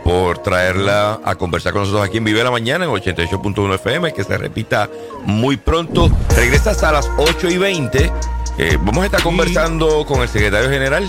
por 0.04 0.40
traerla 0.40 1.20
a 1.24 1.36
conversar 1.36 1.72
con 1.74 1.84
nosotros 1.84 2.06
aquí 2.06 2.18
en 2.18 2.26
Vive 2.26 2.44
la 2.44 2.52
Mañana 2.52 2.86
en 2.86 2.92
88.1 2.92 3.76
FM, 3.76 4.14
que 4.14 4.24
se 4.24 4.38
repita 4.38 4.90
muy 5.26 5.58
pronto. 5.58 6.12
Regresas 6.36 6.84
a 6.84 6.92
las 6.92 7.10
8 7.18 7.50
y 7.50 7.58
20. 7.58 8.12
Eh, 8.58 8.78
vamos 8.82 9.04
a 9.04 9.06
estar 9.06 9.24
conversando 9.24 10.06
con 10.06 10.22
el 10.22 10.28
secretario 10.28 10.70
general. 10.70 11.08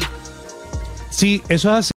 Sí, 1.10 1.42
eso 1.48 1.70
es 1.70 1.76
así. 1.78 1.90